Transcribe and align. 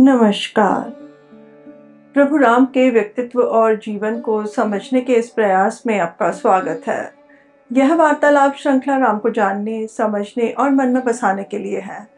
नमस्कार। 0.00 0.90
प्रभु 2.14 2.36
राम 2.36 2.64
के 2.64 2.90
व्यक्तित्व 2.90 3.40
और 3.40 3.76
जीवन 3.76 4.20
को 4.20 4.46
समझने 4.46 5.00
के 5.00 5.12
इस 5.12 5.30
प्रयास 5.30 5.82
में 5.86 6.00
आपका 6.00 6.30
स्वागत 6.30 6.82
है। 6.86 7.14
यह 7.72 7.94
वार्तालाप 7.94 8.54
श्रृंखला 8.54 8.96
राम 8.96 9.18
को 9.18 9.30
जानने, 9.30 9.86
समझने 9.86 10.48
और 10.48 10.70
मन 10.70 10.88
में 10.88 11.04
बसाने 11.04 11.44
के 11.44 11.58
लिए 11.58 11.80
है। 11.80 12.08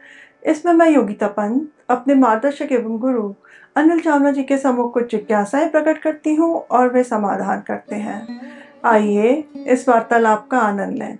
इसमें 0.45 0.73
मैं 0.73 0.89
योगिता 0.89 1.27
पंत, 1.27 1.67
अपने 1.89 2.15
मार्गदर्शक 2.15 2.69
एवं 2.71 2.97
गुरु 2.97 3.33
अनिल 3.75 3.99
चावला 3.99 4.31
जी 4.31 4.43
के 4.43 4.57
सम्मुख 4.57 4.93
कुछ 4.93 5.11
जिज्ञासाएँ 5.11 5.69
प्रकट 5.69 5.97
करती 5.97 6.35
हूँ 6.35 6.61
और 6.71 6.93
वे 6.93 7.03
समाधान 7.03 7.61
करते 7.61 7.95
हैं। 7.95 8.41
आइए 8.85 9.43
इस 9.67 9.89
वार्तालाप 9.89 10.47
का 10.51 10.59
आनंद 10.59 10.97
लें। 10.97 11.17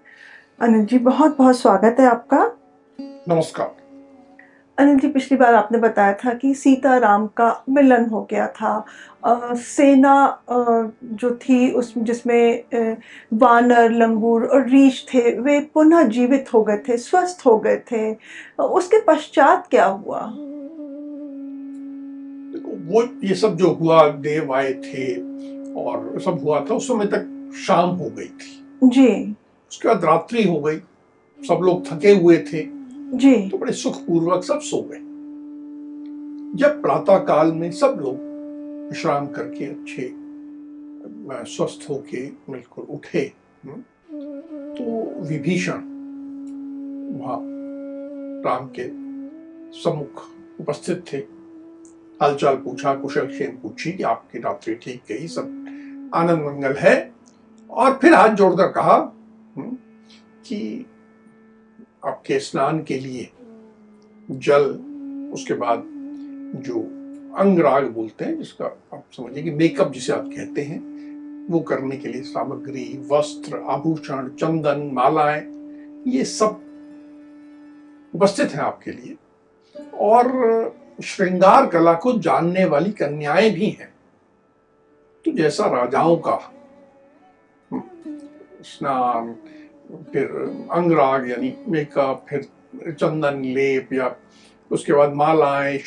अनिल 0.62 0.86
जी 0.86 1.00
बहुत 1.00 1.38
बहुत 1.38 1.59
स्वागत 1.59 1.96
है 2.00 2.05
आपका। 2.05 2.52
नमस्कार। 3.02 3.80
अनिल 4.82 5.00
जी 5.00 5.07
पिछली 5.07 5.38
बार 5.38 5.55
आपने 5.55 5.77
बताया 5.77 6.13
था 6.13 6.34
कि 6.34 6.53
सीता 6.53 6.98
राम 6.98 7.27
का 7.27 7.63
मिलन 7.70 8.05
हो 8.05 8.27
गया 8.31 8.48
था। 8.48 8.85
अ, 9.26 9.53
सेना 9.53 10.26
अ, 10.49 10.89
जो 11.03 11.35
थी 11.35 11.72
उस 11.72 11.94
जिसमें 11.98 12.63
वानर 13.34 13.91
लंगूर 13.91 14.45
और 14.45 14.70
रीछ 14.70 15.05
थे 15.13 15.39
वे 15.39 15.59
पुनः 15.59 16.03
जीवित 16.03 16.53
हो 16.53 16.63
गए 16.63 16.77
थे 16.77 16.98
स्वस्थ 16.98 17.45
हो 17.45 17.58
गए 17.58 17.77
थे। 17.77 18.13
उसके 18.63 19.02
पश्चात 19.02 19.67
क्या 19.67 19.86
हुआ? 19.86 20.22
देखो 22.53 22.94
वो 22.94 23.27
ये 23.27 23.36
सब 23.36 23.55
जो 23.55 23.67
हुआ 23.67 24.09
देव 24.09 24.53
आए 24.53 24.73
थे 24.73 25.16
और 25.73 26.22
सब 26.25 26.39
हुआ 26.44 26.66
था 26.70 26.75
उस 26.75 26.88
समय 26.88 27.05
तक 27.05 27.53
शाम 27.67 27.89
हो 27.89 28.05
गई 28.05 28.25
थी। 28.25 28.63
जी। 28.84 29.36
उसके 29.72 29.88
बाद 29.88 30.05
रात्रि 30.05 30.44
हो 30.44 30.61
गई 30.61 30.77
सब 31.48 31.59
लोग 31.61 31.88
थके 31.88 32.11
हुए 32.11 32.38
थे। 32.38 32.80
जी। 33.14 33.50
तो 33.50 33.58
बड़े 33.58 33.74
सुखपूर्वक 33.74 34.44
सब 34.44 34.60
सो 34.62 34.82
गए। 34.92 35.00
जब 36.60 36.82
प्रातः 36.82 37.18
काल 37.26 37.52
में 37.52 37.72
सब 37.72 37.98
लोग 38.02 38.18
विश्राम 38.90 39.28
करके 39.28 39.66
अच्छे 39.66 40.14
स्वस्थ 41.53 41.90
होके 41.90 42.26
बिल्कुल 42.52 42.86
उठे 42.95 43.31
हम्म, 43.66 43.81
तो 44.76 45.22
विभीषण 45.30 45.81
वहाँ 47.20 47.40
राम 48.45 48.70
के 48.80 48.88
सम्मुख 49.80 50.23
उपस्थित 50.62 51.03
थे। 51.14 51.18
हालचाल 52.22 52.56
पूछा 52.56 52.94
कुशल 52.96 53.28
क्षेम 53.28 53.52
पूछी 53.58 53.92
कि 53.92 54.03
आपकी 54.03 54.40
रात्रि 54.40 54.75
ठीक 54.75 55.02
गई 55.09 55.28
सब 55.28 56.12
आनंद 56.16 56.46
मंगल 56.46 56.75
है? 56.78 56.96
और 57.70 57.98
फिर 58.02 58.14
हाथ 58.14 58.36
जोड़कर 58.36 58.68
कहा 58.72 58.96
हम्म, 59.58 59.75
कि 60.46 60.86
आपके 62.05 62.39
स्नान 62.39 62.83
के 62.83 62.99
लिए 62.99 63.30
जल, 64.31 64.63
उसके 65.33 65.53
बाद 65.53 65.83
जो 66.55 66.80
अंगराग 67.38 67.88
बोलते 67.88 68.25
हैं, 68.25 68.38
जिसका 68.38 68.66
आप 68.66 69.03
समझिए 69.11 69.44
कि 69.44 69.52
मेकअप 69.52 69.91
जिसे 69.94 70.13
आप 70.13 70.25
कहते 70.25 70.61
हैं, 70.61 70.91
वो 71.49 71.59
करने 71.59 71.97
के 71.97 72.07
लिए 72.07 72.22
सामग्री, 72.22 73.07
वस्त्र, 73.11 73.57
आभूषण, 73.57 74.29
चंदन, 74.29 74.89
मालाएँ, 74.94 75.52
ये 76.07 76.25
सब 76.25 76.61
उपस्थित 78.16 78.49
हैं 78.49 78.61
आपके 78.61 78.91
लिए। 78.91 79.16
और 79.94 80.27
श्रृंगार 81.03 81.67
कला 81.67 81.94
को 81.94 82.13
जानने 82.19 82.66
वाली 82.66 82.91
कन्याएँ 82.91 83.52
भी 83.52 83.66
हैं। 83.66 83.94
तो 85.25 85.31
जैसा 85.31 85.66
राजाओं 85.66 86.17
का 86.17 86.53
स्नान 88.63 89.35
फिर 90.14 90.31
अंगराग 90.72 91.30
यानी 91.30 91.53
मेकअप 91.67 92.25
फिर 92.30 92.47
चंदन 92.92 93.42
लेप 93.45 93.94
या 93.94 94.16
उसके 94.72 94.94
बाद 94.94 95.14
मालाएँ 95.14 95.78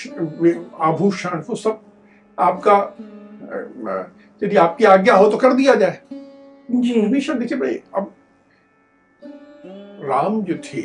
आभूषण 0.80 1.42
वो 1.48 1.54
सब 1.54 1.80
आपका 2.38 2.76
यदि 4.42 4.56
आपकी 4.56 4.84
आज्ञा 4.84 5.14
हो 5.16 5.30
तो 5.30 5.36
कर 5.36 5.52
दिया 5.52 5.74
जाए। 5.74 6.00
जी। 6.70 7.00
विभीषण 7.00 7.38
देखिए 7.38 7.58
भाई 7.58 7.80
अब 7.94 8.12
राम 10.04 10.42
जो 10.42 10.54
थे 10.64 10.82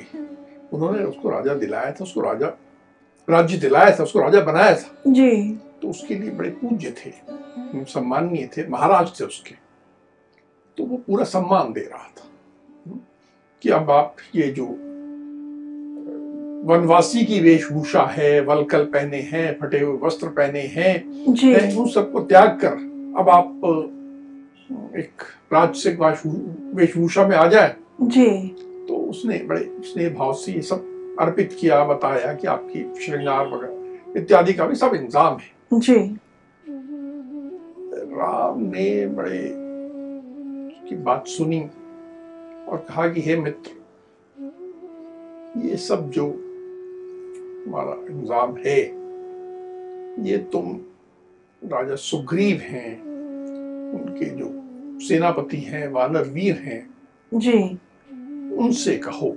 उन्होंने 0.74 1.04
उसको 1.04 1.30
राजा 1.30 1.54
दिलाया 1.54 1.92
था 1.92 2.04
उसको 2.04 2.22
राजा 2.22 2.48
राज्य 3.28 3.58
दिलाया 3.58 3.96
था 3.96 4.04
उसको 4.04 4.20
राजा 4.20 4.42
बनाया 4.42 4.76
था। 4.76 5.12
जी। 5.12 5.54
तो 5.82 5.90
उसके 5.90 6.16
लिए 6.16 6.32
बड़े 6.32 6.50
पूज्य 6.52 6.94
थे 6.98 7.12
सम्माननीय 7.86 8.50
थे 8.58 8.68
महाराज 8.68 9.20
थे 9.20 9.26
उसके। 9.26 9.56
तो 10.78 10.86
वो 10.86 10.98
पूरा 10.98 11.24
सम्मान 11.26 11.74
दे 11.74 11.82
रहा 11.82 12.08
था। 12.08 12.29
कि 13.62 13.70
अब 13.70 13.92
आप 13.92 14.16
ये 14.36 14.44
जो 14.44 14.66
वनवासी 16.66 17.26
की 17.26 17.40
वेशभूषा 17.40 18.02
है 18.02 18.42
वलकल 18.42 18.84
पहने 18.84 19.18
हैं 19.18 19.60
फटे 19.60 19.80
हुए 19.80 19.98
वस्त्र 20.04 20.28
पहने 20.28 20.60
हैं 20.60 21.06
उन 21.78 21.90
सबको 21.90 22.20
त्याग 22.20 22.50
कर 22.50 22.90
अब 23.20 23.30
आप 23.30 23.62
एक 24.98 25.22
राजसिक 25.54 26.00
वाशु- 26.00 26.76
वेशभूषा 26.76 27.28
में 27.28 27.38
आ 27.38 27.48
जाए। 27.48 27.76
जी। 28.02 28.48
तो 28.90 28.96
उसने 28.96 29.38
बड़े 29.38 29.78
स्नेह 29.82 30.10
भाव 30.10 30.34
से 30.34 30.52
ये 30.52 30.62
सब 30.62 30.78
अर्पित 31.20 31.58
किया 31.60 31.86
बताया 31.86 32.34
कि 32.34 32.48
आपकी 32.48 33.06
श्रृंगार 33.06 33.48
वगैरह 33.48 34.22
इत्यादि 34.22 34.54
का 34.54 34.66
भी 34.66 34.76
सब 34.76 34.92
इंतज़ाम 34.96 35.38
है। 35.38 35.80
जी। 35.80 36.18
राम 38.16 38.60
ने 38.60 39.08
बड़े 39.08 39.54
की 40.90 40.96
बात 40.96 41.28
सुनी। 41.28 41.70
और 42.70 42.86
कहा 42.90 43.08
कि 43.08 43.22
हे 43.22 43.36
मित्र 43.36 43.72
ये 45.66 45.78
सब 45.78 46.10
जो 46.10 46.26
हमारा 47.68 47.94
इंतज़ाम 48.10 48.56
है 48.58 48.80
ये 50.28 50.38
तुम 50.54 50.80
राजा 51.62 51.96
सुग्रीव 51.96 52.60
हैं 52.62 52.92
उनके 53.94 54.26
जो 54.26 54.48
सेनापति 55.08 55.58
हैं 55.58 55.88
वानर 55.88 56.28
वीर 56.30 56.56
हैं 56.56 56.82
जी। 57.32 57.58
उनसे 58.64 58.96
कहो 58.98 59.32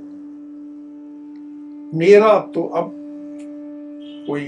मेरा 1.99 2.38
तो 2.54 2.62
अब 2.75 2.91
कोई 4.26 4.44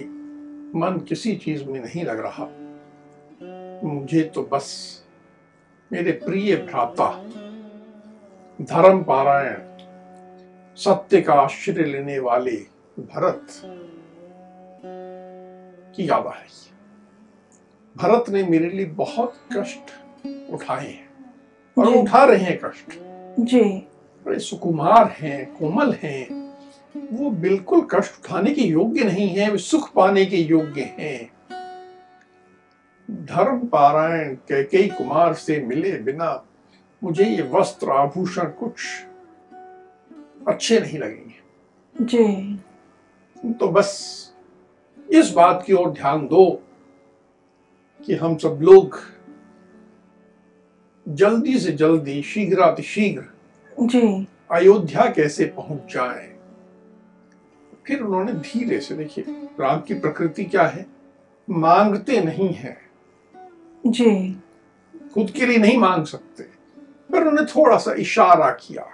मन 0.77 1.01
किसी 1.09 1.35
चीज़ 1.37 1.65
में 1.65 1.81
नहीं 1.81 2.05
लग 2.05 2.21
रहा। 2.21 2.49
मुझे 3.85 4.23
तो 4.35 4.43
बस 4.53 4.67
मेरे 5.91 6.13
प्रिय 6.25 6.57
भ्राता 6.57 7.09
धर्म 8.63 9.03
पारायण 9.03 9.57
सत्य 10.77 11.21
का 11.21 11.33
आश्चर्य 11.33 11.85
लेने 11.85 12.19
वाले 12.19 12.57
भरत 12.99 13.47
की 15.97 16.09
याद 16.11 16.27
आ 16.27 16.31
रही 16.31 16.43
है। 16.43 16.73
भरत 17.97 18.31
ने 18.31 18.43
मेरे 18.43 18.69
लिए 18.69 18.87
बहुत 18.87 19.35
कष्ट 19.53 19.91
उठाए 20.53 20.87
हैं 20.87 21.09
और 21.77 21.95
उठा 21.95 22.25
रहे 22.25 22.39
हैं 22.39 22.59
कष्ट। 22.65 22.99
जी। 23.41 23.63
बड़े 24.27 24.39
सुकुमार 24.39 25.09
हैं 25.19 25.55
कोमल 25.55 25.93
हैं। 26.03 26.53
वो 27.13 27.31
बिल्कुल 27.31 27.87
कष्ट 27.91 28.25
उठाने 28.25 28.55
के 28.55 28.63
योग्य 28.63 29.05
नहीं 29.05 29.29
है 29.29 29.51
वे 29.51 29.59
सुख 29.59 29.93
पाने 29.93 30.27
के 30.27 30.37
योग्य 30.37 30.83
हैं। 30.99 31.33
धर्म 33.11 33.67
पारायण 33.67 34.35
कैके 34.35 34.89
कुमार 34.89 35.35
से 35.35 35.61
मिले 35.61 35.93
बिना 35.93 36.45
मुझे 37.05 37.25
ये 37.25 37.43
वस्त्र 37.43 37.91
आभूषण 37.91 38.45
कुछ 38.45 38.81
अच्छे 40.49 40.81
नहीं 40.81 40.99
लगेंगे। 40.99 41.45
जी। 42.05 42.57
तो 43.53 43.69
बस 43.69 44.21
इस 45.11 45.31
बात 45.31 45.65
की 45.67 45.73
ओर 45.73 45.91
ध्यान 45.91 46.27
दो 46.27 46.63
कि 48.07 48.15
हम 48.15 48.37
सब 48.37 48.59
लोग 48.63 48.99
जल्दी 51.09 51.59
से 51.59 51.73
जल्दी 51.73 52.23
शीघ्रातिशीघ्र 52.23 53.25
जी। 53.81 54.27
अयोध्या 54.51 55.11
कैसे 55.11 55.45
पहुँच 55.45 55.95
जाए। 55.95 56.37
फिर 57.87 58.01
उन्होंने 58.01 58.33
धीरे 58.33 58.81
से 58.81 58.95
देखिए 58.95 59.25
राम 59.61 59.81
की 59.81 59.95
प्रकृति 59.95 60.45
क्या 60.45 60.67
है? 60.67 60.87
मांगते 61.51 62.21
नहीं 62.21 62.55
है। 62.55 62.79
जी। 63.87 64.41
खुद 65.15 65.31
के 65.31 65.47
लिए 65.47 65.59
नहीं 65.59 65.79
मांग 65.79 66.05
सकते। 66.05 66.54
पर 67.15 67.21
उन्होंने 67.21 67.43
थोड़ा 67.43 67.77
सा 67.77 67.93
इशारा 67.93 68.51
किया 68.51 68.87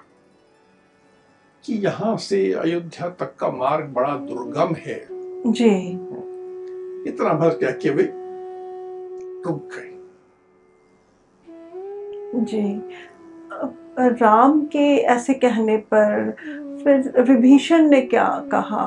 कि 1.65 1.75
यहाँ 1.75 2.17
से 2.17 2.53
अयोध्या 2.53 3.09
तक 3.09 3.35
का 3.39 3.49
मार्ग 3.51 3.87
बड़ा 3.87 4.17
दुर्गम 4.17 4.75
है। 4.75 5.07
जी। 5.47 5.71
इतना 7.11 7.33
भर 7.35 7.49
कह 7.49 7.71
के 7.71 7.91
वे 7.91 8.03
रुक 9.47 9.69
गए। 9.75 9.89
जी। 12.45 12.83
राम 13.99 14.61
के 14.67 14.97
ऐसे 14.97 15.35
कहने 15.35 15.77
पर 15.77 16.31
फिर 16.85 17.23
विभीषण 17.23 17.89
ने 17.89 18.01
क्या 18.03 18.29
कहा? 18.53 18.85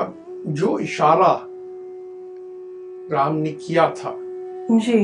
अब 0.00 0.14
जो 0.48 0.78
इशारा 0.78 1.40
राम 3.12 3.34
ने 3.34 3.52
किया 3.52 3.88
था 3.90 4.14
जी। 4.70 5.02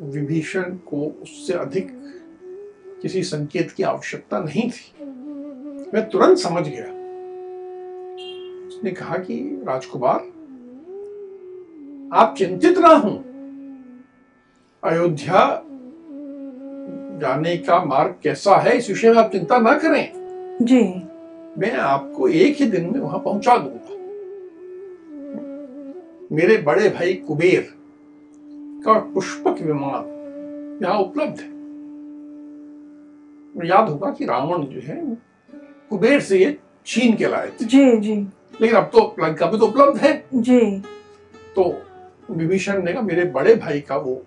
विभीषण 0.00 0.62
को 0.62 1.18
उससे 1.22 1.52
अधिक 1.52 1.88
किसी 3.02 3.22
संकेत 3.22 3.70
की 3.70 3.82
आवश्यकता 3.82 4.38
नहीं 4.38 4.70
थी। 4.70 5.04
मैं 5.94 6.08
तुरंत 6.08 6.38
समझ 6.38 6.68
गया। 6.68 6.84
उसने 8.68 8.90
कहा 8.90 9.16
कि 9.16 9.64
राजकुमार 9.68 10.20
आप 12.18 12.34
चिंतित 12.38 12.78
ना 12.78 12.88
हो। 12.88 13.10
अयोध्या 14.84 15.64
जाने 17.20 17.56
का 17.56 17.84
मार्ग 17.84 18.14
कैसा 18.22 18.56
है 18.56 18.78
इस 18.78 18.88
विषय 18.88 19.10
में 19.10 19.16
आप 19.16 19.32
चिंता 19.32 19.58
ना 19.58 19.78
करें। 19.78 20.12
जी। 20.62 20.82
मैं 21.58 21.72
आपको 21.72 22.28
एक 22.28 22.56
ही 22.56 22.66
दिन 22.66 22.90
में 22.92 23.00
वहाँ 23.00 23.18
पहुँचा 23.18 23.56
दूँगा। 23.56 23.96
मेरे 26.32 26.56
बड़े 26.58 26.88
भाई 26.88 27.14
कुबेर 27.14 27.79
का 28.80 28.92
पुष्पक 29.14 29.60
विमान 29.62 30.78
यहाँ 30.82 30.98
उपलब्ध 30.98 31.40
है। 31.40 31.48
याद 33.68 33.88
होगा 33.88 34.10
कि 34.10 34.24
रावण 34.24 34.62
जो 34.64 34.80
है 34.84 34.96
कुबेर 35.90 36.20
से 36.20 36.38
ये 36.38 36.56
छीन 36.86 37.16
के 37.16 37.28
लाए 37.28 37.50
थे। 37.50 37.64
जी 37.64 37.96
जी। 37.98 38.14
लेकिन 38.60 38.76
अब 38.76 38.90
तो 38.92 39.14
लंका 39.20 39.50
में 39.50 39.58
तो 39.60 39.66
उपलब्ध 39.66 39.98
है। 39.98 40.12
जी। 40.34 40.60
तो 41.56 41.64
विभीषण 42.30 42.82
ने 42.82 42.92
कहा 42.92 43.02
मेरे 43.02 43.24
बड़े 43.30 43.54
भाई 43.54 43.80
का 43.80 43.96
वो 43.96 44.22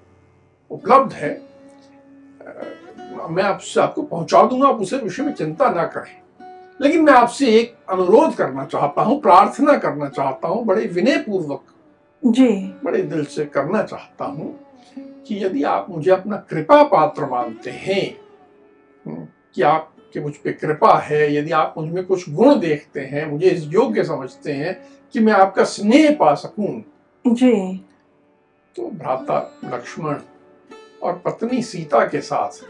उपलब्ध 0.71 1.13
है। 1.13 1.31
मैं 3.29 3.43
आपसे 3.43 3.81
आपको 3.81 4.01
पहुँचा 4.01 4.41
दूँगा 4.43 4.67
आप 4.67 4.81
उसे 4.81 4.97
विषय 4.97 5.23
में 5.23 5.33
चिंता 5.33 5.69
ना 5.69 5.83
करें। 5.87 6.21
लेकिन 6.79 7.01
मैं 7.01 7.13
आपसे 7.13 7.47
एक 7.59 7.75
अनुरोध 7.89 8.35
करना 8.35 8.65
चाहता 8.65 9.01
हूँ 9.01 9.19
प्रार्थना 9.21 9.77
करना 9.77 10.07
चाहता 10.09 10.47
हूँ 10.47 10.65
बड़े 10.65 10.85
विनय 10.87 11.17
पूर्वक 11.17 11.72
जी। 12.25 12.47
बड़े 12.83 13.01
दिल 13.01 13.23
से 13.25 13.45
करना 13.45 13.83
चाहता 13.83 14.25
हूँ 14.25 14.59
कि 15.27 15.43
यदि 15.45 15.63
आप 15.63 15.87
मुझे 15.89 16.11
अपना 16.11 16.37
कृपा 16.49 16.83
पात्र 16.83 17.25
मानते 17.25 17.71
हैं 17.71 18.05
हम्म, 19.05 19.27
कि 19.55 19.61
आपके 19.61 20.19
मुझ 20.19 20.33
पे 20.33 20.51
कृपा 20.53 20.97
है 20.99 21.35
यदि 21.35 21.51
आप 21.51 21.73
मुझमें 21.77 22.03
कुछ 22.05 22.29
गुण 22.29 22.59
देखते 22.59 23.01
हैं 23.01 23.25
मुझे 23.31 23.49
इस 23.49 23.63
योग्य 23.63 24.03
समझते 24.03 24.53
हैं 24.53 24.75
कि 25.13 25.19
मैं 25.19 25.33
आपका 25.33 25.63
स्नेह 25.63 26.15
पा 26.15 26.33
सकूँ। 26.35 26.83
जी। 27.25 27.77
तो 28.75 28.89
भ्राता 28.89 29.39
लक्ष्मण 29.65 30.19
और 31.03 31.21
पत्नी 31.25 31.61
सीता 31.61 32.05
के 32.05 32.21
साथ 32.21 32.63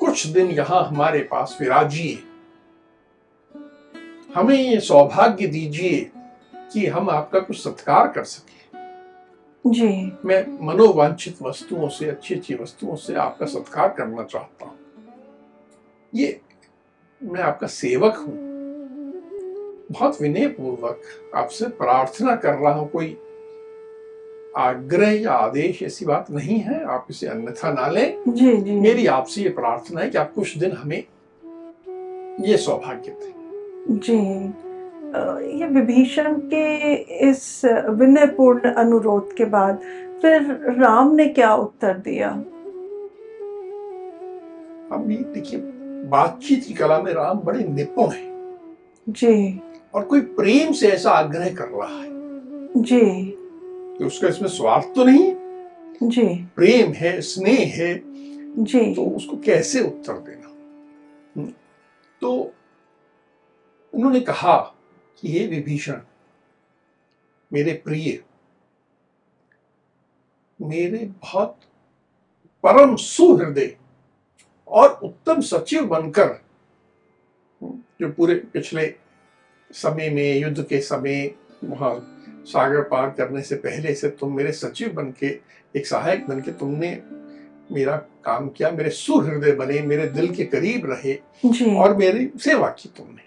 कुछ 0.00 0.26
दिन 0.26 0.50
यहाँ 0.50 0.84
हमारे 0.84 1.20
पास 1.20 1.56
विराजिए। 1.60 2.18
हमें 4.34 4.56
ये 4.56 4.80
सौभाग्य 4.80 5.46
दीजिए 5.46 6.10
कि 6.72 6.86
हम 6.86 7.10
आपका 7.10 7.40
कुछ 7.40 7.62
सत्कार 7.64 8.08
कर 8.08 8.24
सकें। 8.24 8.55
जी। 9.70 10.12
मैं 10.24 10.66
मनोवांछित 10.66 11.42
वस्तुओं 11.42 11.88
से 11.88 12.08
अच्छी 12.08 12.34
अच्छी 12.34 12.54
वस्तुओं 12.54 12.96
से 12.96 13.14
आपका 13.14 13.46
सत्कार 13.46 13.88
करना 13.88 14.22
चाहता 14.22 14.66
हूँ। 14.66 14.78
ये 16.14 16.40
मैं 17.22 17.40
आपका 17.40 17.66
सेवक 17.66 18.16
हूँ। 18.16 18.34
बहुत 19.90 20.22
विनय 20.22 20.46
पूर्वक 20.46 21.02
आपसे 21.34 21.66
प्रार्थना 21.66 22.36
कर 22.36 22.54
रहा 22.54 22.72
हूँ 22.72 22.88
कोई 22.90 23.16
आग्रह 24.56 25.10
या 25.10 25.32
आदेश 25.32 25.82
ऐसी 25.82 26.04
बात 26.04 26.30
नहीं 26.30 26.58
है 26.58 26.84
आप 26.84 27.06
इसे 27.10 27.26
अन्यथा 27.26 27.72
ना 27.72 27.86
लें। 27.86 28.16
जी 28.28 28.56
जी। 28.56 28.72
मेरी 28.72 29.06
आपसे 29.06 29.42
ये 29.42 29.48
प्रार्थना 29.48 30.00
है 30.00 30.10
कि 30.10 30.18
आप 30.18 30.32
कुछ 30.34 30.58
दिन 30.58 30.72
हमें 30.72 31.04
ये 32.48 32.56
सौभाग्य 32.56 33.10
दें। 33.10 33.98
जी। 33.98 34.16
ये 35.60 35.66
विभीषण 35.66 36.34
के 36.34 36.94
इस 37.30 37.62
विनयपूर्ण 37.88 38.72
अनुरोध 38.72 39.34
के 39.34 39.44
बाद 39.44 39.80
फिर 40.22 40.42
राम 40.78 41.14
ने 41.14 41.26
क्या 41.28 41.54
उत्तर 41.54 41.98
दिया? 41.98 42.44
ये 45.10 45.16
देखिए 45.16 45.60
बातचीत 46.04 46.64
की 46.64 46.74
कला 46.74 47.02
में 47.02 47.12
राम 47.12 47.38
बड़े 47.38 47.64
निपुण 47.64 48.08
हैं। 48.10 48.58
जी। 49.08 49.60
और 49.94 50.04
कोई 50.04 50.20
प्रेम 50.20 50.72
से 50.72 50.88
ऐसा 50.88 51.10
आग्रह 51.10 51.54
कर 51.54 51.64
रहा 51.64 52.02
है। 52.02 52.08
जी। 52.76 53.36
कि 53.98 54.04
उसका 54.04 54.28
इसमें 54.28 54.48
स्वार्थ 54.48 54.88
तो 54.96 55.04
नहीं 55.04 55.36
जी। 56.02 56.46
प्रेम 56.56 56.92
है 56.92 57.20
स्नेह 57.20 57.72
है 57.74 58.02
जी। 58.64 58.94
तो 58.94 59.02
उसको 59.02 59.36
कैसे 59.36 59.80
उत्तर 59.80 60.12
देना? 60.12 60.48
हम्म, 61.36 61.52
तो 62.20 62.52
उन्होंने 63.94 64.20
कहा 64.20 64.72
कि 65.22 65.32
हे 65.32 65.46
विभीषण 65.46 66.00
मेरे 67.52 67.72
प्रिय 67.72 68.24
मेरे 70.60 70.98
बहुत 71.22 71.58
परम 72.62 72.96
सुहृदय 72.96 73.76
और 74.68 74.88
उत्तम 75.02 75.40
सचिव 75.40 75.86
बनकर 75.86 76.40
जो 78.00 78.12
पूरे 78.12 78.34
पिछले 78.34 78.94
समय 79.70 80.10
में 80.10 80.38
युद्ध 80.38 80.64
के 80.64 80.80
समय 80.80 81.34
वहाँ 81.64 82.12
सागर 82.46 82.82
पार 82.82 83.10
करने 83.10 83.42
से 83.42 83.56
पहले 83.56 83.94
से 83.94 84.08
तुम 84.10 84.36
मेरे 84.36 84.52
सचिव 84.52 84.92
बन 84.92 85.10
के 85.10 85.26
एक 85.76 85.86
सहायक 85.86 86.26
बन 86.26 86.40
के 86.40 86.52
तुमने 86.52 87.02
मेरा 87.72 87.96
काम 88.24 88.48
किया 88.48 88.70
मेरे 88.70 88.90
सुहृदय 88.90 89.52
बने 89.52 89.80
मेरे 89.80 90.06
दिल 90.08 90.34
के 90.34 90.44
करीब 90.44 90.86
रहे 90.90 91.14
और 91.76 91.96
मेरी 91.96 92.30
सेवा 92.44 92.68
की 92.68 92.88
तुमने। 92.96 93.22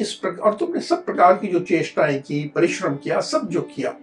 इस 0.00 0.12
प्रकार 0.14 0.38
और 0.38 0.54
तुमने 0.54 0.80
सब 0.80 1.04
प्रकार 1.04 1.38
की 1.38 1.46
जो 1.46 1.60
चेष्टाएँ 1.60 2.20
की 2.20 2.44
परिश्रम 2.54 2.96
किया 2.96 3.20
सब 3.20 3.48
जो 3.48 3.60
किया 3.60 3.96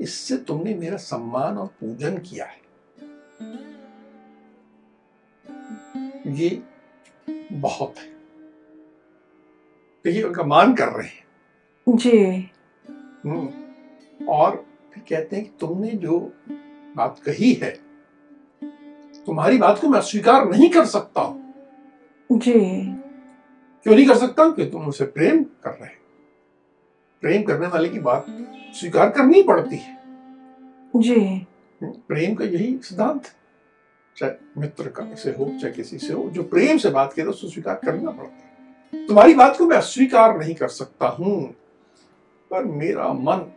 इससे 0.00 0.36
तुमने 0.36 0.74
मेरा 0.74 0.96
सम्मान 0.96 1.58
और 1.58 1.66
पूजन 1.66 2.18
किया 2.18 2.46
है। 2.46 2.60
ये 6.26 6.62
बहुत 7.52 7.94
है। 7.98 8.08
देखिए 10.04 10.22
उनका 10.22 10.42
मान 10.42 10.74
कर 10.74 10.88
रहे 10.88 11.06
हैं। 11.06 11.96
जी। 11.96 12.50
हम्म। 13.26 14.26
और 14.26 14.66
फिर 14.94 15.02
कहते 15.08 15.36
हैं 15.36 15.44
कि 15.44 15.50
तुमने 15.60 15.90
जो 15.90 16.18
बात 16.96 17.18
कही 17.26 17.52
है 17.52 17.70
तुम्हारी 19.26 19.58
बात 19.58 19.80
को 19.80 19.88
मैं 19.88 19.98
अस्वीकार 19.98 20.48
नहीं 20.48 20.68
कर 20.70 20.84
सकता 20.86 21.20
हूँ। 21.20 21.54
जी। 22.32 22.60
क्यों 23.82 23.94
नहीं 23.94 24.06
कर 24.06 24.16
सकता? 24.16 24.50
कि 24.50 24.64
तुम 24.64 24.86
उसे 24.86 25.04
प्रेम 25.04 25.44
कर 25.44 25.70
रहे 25.70 25.90
हो। 25.90 26.00
प्रेम 27.20 27.42
करने 27.42 27.66
वाले 27.66 27.88
की 27.88 27.98
बात 27.98 28.26
स्वीकार 28.74 29.10
करनी 29.10 29.42
पड़ती 29.42 29.76
है। 29.76 29.98
जी। 30.96 31.46
प्रेम 31.82 32.34
का 32.34 32.44
यही 32.44 32.78
सिद्धांत 32.82 33.26
है। 33.26 33.32
चाहे 34.16 34.32
मित्र 34.58 34.88
का 34.88 35.14
से 35.14 35.30
हो 35.30 35.58
चाहे 35.60 35.72
किसी 35.74 35.98
से 35.98 36.12
हो 36.12 36.30
जो 36.30 36.42
प्रेम 36.42 36.78
से 36.78 36.90
बात 36.90 37.12
करे 37.12 37.24
उसको 37.24 37.48
स्वीकार 37.48 37.80
करना 37.84 38.10
पड़ता 38.10 38.34
है। 38.34 39.06
तुम्हारी 39.06 39.34
बात 39.34 39.56
को 39.56 39.66
मैं 39.66 39.76
अस्वीकार 39.76 40.38
नहीं 40.38 40.54
कर 40.54 40.68
सकता 40.68 41.08
हूँ 41.08 41.54
पर 42.50 42.64
मेरा 42.64 43.12
मन 43.12 43.52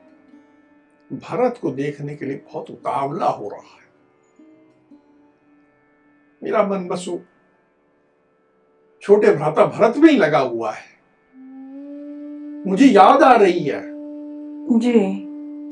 भरत 1.14 1.60
को 1.62 1.72
देखने 1.72 2.16
के 2.16 2.26
लिए 2.26 2.38
बहुत 2.38 2.70
उतावला 2.70 3.26
हो 3.26 3.50
रहा 3.50 3.60
है। 3.60 3.84
मेरा 6.44 6.68
मन 6.68 6.88
बस 6.88 7.06
वो 7.08 7.22
छोटे 9.04 9.32
भ्राता 9.36 9.66
भरत 9.66 9.98
में 9.98 10.10
ही 10.12 10.18
लगा 10.18 10.40
हुआ 10.40 10.72
है। 10.72 10.92
मुझे 12.68 12.86
याद 12.86 13.24
आ 13.24 13.36
रही 13.36 13.60
है 13.60 13.82
जी। 14.80 14.94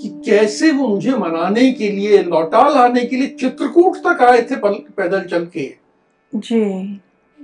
कि 0.01 0.09
कैसे 0.25 0.71
वो 0.71 0.88
मुझे 0.88 1.11
मनाने 1.11 1.71
के 1.71 1.89
लिए 1.91 2.23
लौटा 2.23 2.67
लाने 2.69 3.05
के 3.05 3.15
लिए 3.15 3.27
चित्रकूट 3.27 3.97
तक 3.97 4.21
आए 4.21 4.41
थे 4.41 4.55
पैदल 4.65 5.23
चल 5.23 5.45
के। 5.45 5.75
जी। 6.35 7.01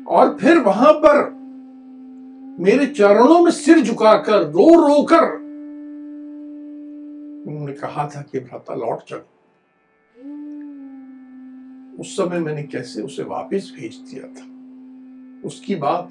और 0.07 0.37
फिर 0.37 0.57
वहाँ 0.57 0.93
पर 0.93 1.23
मेरे 2.63 2.85
चरणों 2.85 3.39
में 3.41 3.51
सिर 3.51 3.79
झुकाकर 3.79 4.43
रो 4.43 4.67
रो 4.87 5.01
कर 5.03 5.23
उन्होंने 7.47 7.73
कहा 7.73 8.07
था 8.07 8.21
कि 8.21 8.39
भ्राता 8.39 8.75
लौट 8.75 9.03
चल। 9.09 9.21
उस 11.99 12.17
समय 12.17 12.39
मैंने 12.39 12.63
कैसे 12.63 13.01
उसे 13.01 13.23
वापस 13.23 13.73
भेज 13.79 13.95
दिया 13.95 14.27
था? 14.27 14.56
उसकी 15.47 15.75
बात 15.75 16.09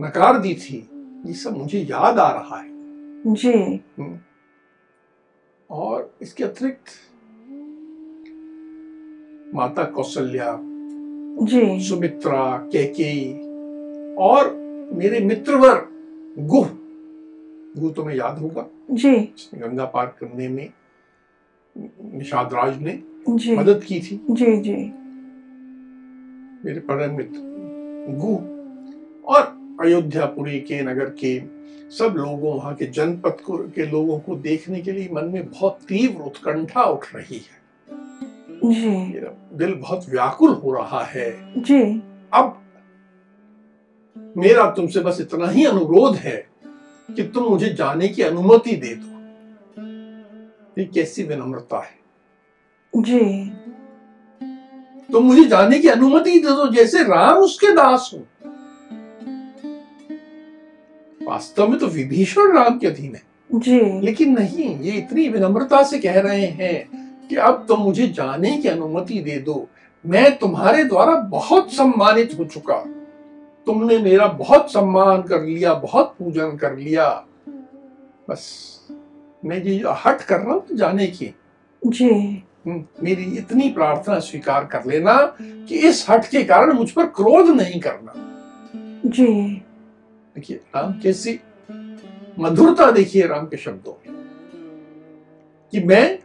नकार 0.00 0.38
दी 0.38 0.54
थी 0.54 0.88
ये 1.26 1.32
सब 1.32 1.56
मुझे 1.56 1.78
याद 1.78 2.18
आ 2.18 2.30
रहा 2.30 2.56
है। 2.56 2.68
जी। 3.34 3.80
हम्म। 3.98 4.18
और 5.70 6.14
इसके 6.22 6.44
अतिरिक्त 6.44 6.84
माता 9.54 9.84
कौशल्या 9.84 10.58
जी। 11.42 11.80
सुमित्रा 11.80 12.58
केकेयी 12.58 13.32
और 14.16 14.54
मेरे 14.92 15.20
मित्रवर 15.20 15.88
गुह 16.38 16.68
गुह 17.80 17.92
तुम्हें 17.92 18.16
याद 18.16 18.38
होगा। 18.38 18.66
जी। 18.90 19.10
गंगा 19.54 19.84
पार 19.84 20.06
करने 20.06 20.48
में 20.48 20.72
निषाद 22.14 22.54
राज 22.54 22.82
ने 22.82 23.02
जी। 23.30 23.56
मदद 23.56 23.84
की 23.84 24.00
थी। 24.00 24.26
जी 24.30 24.60
जी। 24.60 24.76
मेरे 26.64 26.80
परम 26.80 27.16
मित्र। 27.16 27.49
गुह 28.18 28.60
और 29.34 29.60
अयोध्यापुरी 29.80 30.60
के 30.60 30.82
नगर 30.82 31.04
के 31.04 31.60
सब 31.90 32.14
लोगों 32.16 32.56
वहाँ 32.56 32.74
के 32.74 32.86
जनपद 32.86 33.36
को 33.40 33.58
के 33.58 33.86
लोगों 33.86 34.18
को 34.18 34.36
देखने 34.36 34.80
के 34.80 34.92
लिए 34.92 35.08
मन 35.12 35.24
में 35.24 35.50
बहुत 35.50 35.78
तीव्र 35.88 36.22
उत्कंठा 36.22 36.82
उठ 36.82 37.14
रही 37.14 37.36
है। 37.36 37.60
जी। 38.64 39.20
दिल 39.56 39.74
बहुत 39.74 40.06
व्याकुल 40.08 40.50
हो 40.50 40.72
रहा 40.72 41.04
है। 41.04 41.54
जी। 41.62 42.02
अब 42.34 42.62
मेरा 44.36 44.70
तुमसे 44.70 45.00
बस 45.00 45.20
इतना 45.20 45.48
ही 45.48 45.64
अनुरोध 45.64 46.16
है 46.16 46.48
कि 47.16 47.22
तुम 47.22 47.44
मुझे 47.44 47.68
जाने 47.68 48.08
की 48.08 48.22
अनुमति 48.22 48.76
दे 48.76 48.94
दो। 48.94 49.10
ये 50.78 50.84
कैसी 50.84 51.22
विनम्रता 51.22 51.78
है। 51.78 52.00
जी। 52.96 53.52
तो 55.12 55.20
मुझे 55.20 55.44
जाने 55.44 55.78
की 55.78 55.88
अनुमति 55.88 56.30
दे 56.30 56.48
दो 56.48 56.68
जैसे 56.68 57.02
राम 57.02 57.38
उसके 57.38 57.72
दास 57.72 58.10
हो। 58.14 58.18
वास्तव 61.28 61.68
में 61.68 61.78
तो 61.78 61.86
विभीषण 61.86 62.52
राम 62.52 62.78
के 62.78 62.86
अधीन 62.86 63.14
है। 63.14 63.22
जी। 63.52 64.00
लेकिन 64.00 64.38
नहीं 64.38 64.80
ये 64.80 64.92
इतनी 64.92 65.28
विनम्रता 65.28 65.82
से 65.82 65.98
कह 65.98 66.20
रहे 66.20 66.46
हैं 66.46 67.26
कि 67.28 67.36
अब 67.36 67.64
तो 67.68 67.76
मुझे 67.76 68.08
जाने 68.08 68.56
की 68.58 68.68
अनुमति 68.68 69.18
दे 69.18 69.38
दो। 69.38 69.68
मैं 70.06 70.38
तुम्हारे 70.38 70.84
द्वारा 70.84 71.14
बहुत 71.14 71.72
सम्मानित 71.72 72.36
हो 72.38 72.44
चुका। 72.44 72.76
तुमने 73.66 73.98
मेरा 73.98 74.26
बहुत 74.26 74.72
सम्मान 74.72 75.22
कर 75.22 75.42
लिया 75.42 75.74
बहुत 75.74 76.14
पूजन 76.18 76.56
कर 76.56 76.76
लिया। 76.76 77.08
बस 78.30 78.48
मैं 79.44 79.62
ये 79.62 79.84
हट 80.06 80.22
कर 80.22 80.40
रहा 80.40 80.52
हूँ 80.52 80.62
जाने 80.72 81.06
की। 81.06 81.34
जी। 81.86 82.42
मेरी 82.66 83.24
इतनी 83.38 83.68
प्रार्थना 83.70 84.18
स्वीकार 84.18 84.64
कर 84.64 84.84
लेना 84.84 85.14
कि 85.40 85.78
इस 85.88 86.06
हट 86.10 86.26
के 86.26 86.42
कारण 86.44 86.72
मुझ 86.72 86.90
पर 86.90 87.06
क्रोध 87.06 87.48
नहीं 87.48 87.80
करना। 87.80 88.12
जी। 89.06 89.26
देखिए 90.36 90.56
राम 90.76 90.92
कैसी 91.00 91.38
मधुरता 92.38 92.90
देखिए 92.90 93.26
राम 93.26 93.46
के 93.46 93.56
शब्दों 93.56 93.92
में 93.92 94.18
कि 95.72 95.80
मैं 95.80 96.18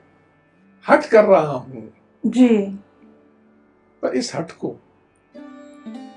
हट 0.89 1.05
कर 1.05 1.23
रहा 1.23 1.51
हूँ। 1.51 1.93
जी। 2.25 2.47
पर 4.01 4.15
इस 4.15 4.35
हट 4.35 4.51
को 4.51 4.75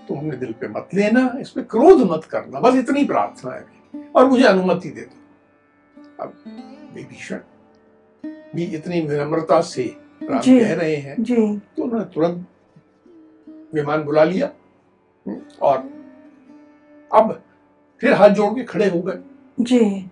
तुमने 0.09 0.37
दिल 0.37 0.53
पे 0.53 0.69
मत 0.69 0.89
लेना 0.95 1.33
इस 1.41 1.51
पे 1.51 1.63
क्रोध 1.63 2.11
मत 2.11 2.25
करना 2.25 2.61
बस 2.61 2.75
इतनी 2.75 3.05
प्रार्थना 3.05 3.55
है। 3.55 3.79
और 4.17 4.27
मुझे 4.27 4.45
अनुमति 4.45 4.91
दे 4.91 5.01
दो। 5.01 6.23
अब 6.23 6.35
विभीषण 6.95 7.39
भी 8.55 8.65
इतनी 8.65 9.01
विनम्रता 9.01 9.61
से 9.61 9.85
राम 10.23 10.41
जी। 10.41 10.61
कह 10.61 10.75
रहे 10.75 10.97
हैं। 10.97 11.23
जी। 11.23 11.35
तो 11.77 11.83
उन्होंने 11.83 12.05
तुरंत 12.05 12.47
विमान 13.75 14.03
बुला 14.03 14.25
लिया 14.25 14.51
हम्म, 15.27 15.41
और 15.63 15.79
अब 17.15 17.43
फिर 18.01 18.13
हाथ 18.13 18.29
जोड़ 18.29 18.53
के 18.55 18.65
खड़े 18.65 18.89
हो 18.89 19.01
गए। 19.03 19.19
जी। 19.61 20.11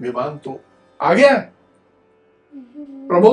विमान 0.00 0.38
तो 0.38 0.60
आ 1.00 1.14
गया। 1.14 1.36
प्रभु 3.10 3.28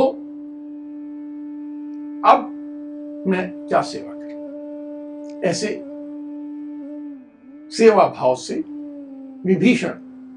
अब 2.30 2.48
मैं 3.28 3.68
क्या 3.68 3.82
सेवा 3.82 4.14
करूँ? 4.14 5.42
ऐसे 5.44 5.68
सेवा 7.78 8.08
भाव 8.08 8.36
से 8.36 8.56
विभीषण 9.46 9.94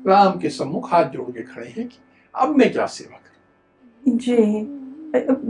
राम 0.06 0.38
के 0.38 0.50
सम्मुख 0.50 0.92
हाथ 0.92 1.04
जोड़ 1.04 1.30
के 1.30 1.42
खड़े 1.42 1.68
हैं 1.68 1.88
कि 1.88 1.98
अब 2.34 2.56
मैं 2.56 2.72
क्या 2.72 2.86
सेवा 2.86 3.16
करूँ? 3.16 3.29
जी। 4.08 4.62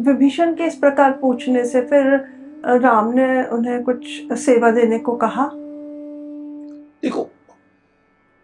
विभीषण 0.02 0.54
के 0.54 0.64
इस 0.64 0.75
प्रकार 0.75 1.12
पूछने 1.12 1.64
से 1.64 1.80
फिर 1.80 2.04
राम 2.66 3.12
ने 3.14 3.45
उन्हें 3.45 3.83
कुछ 3.83 4.07
सेवा 4.33 4.71
देने 4.71 4.99
को 4.99 5.16
कहा? 5.16 5.50
देखो 7.02 7.23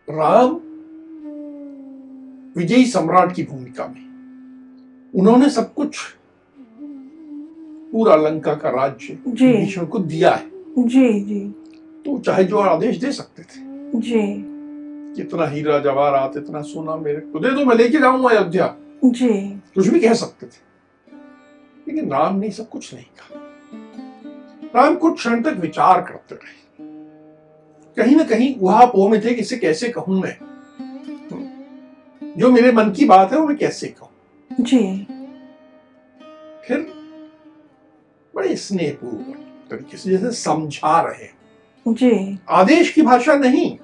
राम 0.08 0.54
विजयी 2.56 2.84
सम्राट 2.86 3.32
की 3.32 3.42
भूमिका 3.42 3.86
में 3.86 4.04
उन्होंने 5.14 5.50
सब 5.50 5.74
कुछ 5.74 5.96
पूरा 7.92 8.16
लंका 8.16 8.54
का 8.54 8.70
राज्य। 8.70 9.18
विभीषण 9.28 9.86
को 9.86 9.98
दिया 9.98 10.30
है। 10.30 10.50
जी 10.78 11.20
जी। 11.20 11.40
तो 12.04 12.18
चाहे 12.18 12.44
जो 12.44 12.56
आदेश 12.56 12.96
दे 12.96 13.12
सकते 13.12 13.42
थे। 13.42 13.60
जी। 14.00 14.22
कितना 15.16 15.46
हीरा 15.46 15.78
जवाहरात 15.78 16.36
इतना 16.36 16.60
सोना 16.60 16.96
मेरे 16.96 17.20
को 17.20 17.38
दे 17.38 17.50
दो 17.50 17.64
मैं 17.64 17.76
लेके 17.76 17.98
जाऊँगा 17.98 18.28
अयोध्या। 18.28 18.66
जी। 19.10 19.50
कुछ 19.74 19.88
भी 19.88 20.00
कह 20.00 20.14
सकते 20.14 20.46
थे 20.46 20.64
लेकिन 21.88 22.10
राम 22.10 22.36
ने 22.36 22.50
सब 22.50 22.68
कुछ 22.68 22.94
नहीं 22.94 23.04
कहा। 23.04 23.42
राम 24.76 24.96
कुछ 24.96 25.16
क्षण 25.16 25.42
तक 25.42 25.52
विचार 25.52 26.02
करते 26.02 26.34
रहे। 26.34 26.84
कहीं 27.96 28.16
ना 28.16 28.24
कहीं 28.24 28.58
उहापोह 28.58 29.10
में 29.10 29.24
थे 29.24 29.34
कि 29.34 29.40
इसे 29.40 29.56
कैसे 29.56 29.88
कहूँ 29.88 30.20
मैं? 30.22 30.36
जो 32.38 32.50
मेरे 32.50 32.72
मन 32.72 32.90
की 32.90 33.04
बात 33.04 33.32
है 33.32 33.38
वो 33.38 33.48
मैं 33.48 33.56
कैसे 33.56 33.86
कहूँ? 33.86 34.08
जी। 34.60 35.06
फिर 36.68 36.92
बड़े 38.34 38.56
स्नेहपूर्वक 38.56 39.36
तरीके 39.70 39.96
से 39.96 40.10
जैसे 40.10 40.30
समझा 40.30 41.00
रहे 41.00 41.28
जी। 41.88 42.38
आदेश 42.48 42.92
की 42.92 43.02
भाषा 43.02 43.34
नहीं। 43.34 43.78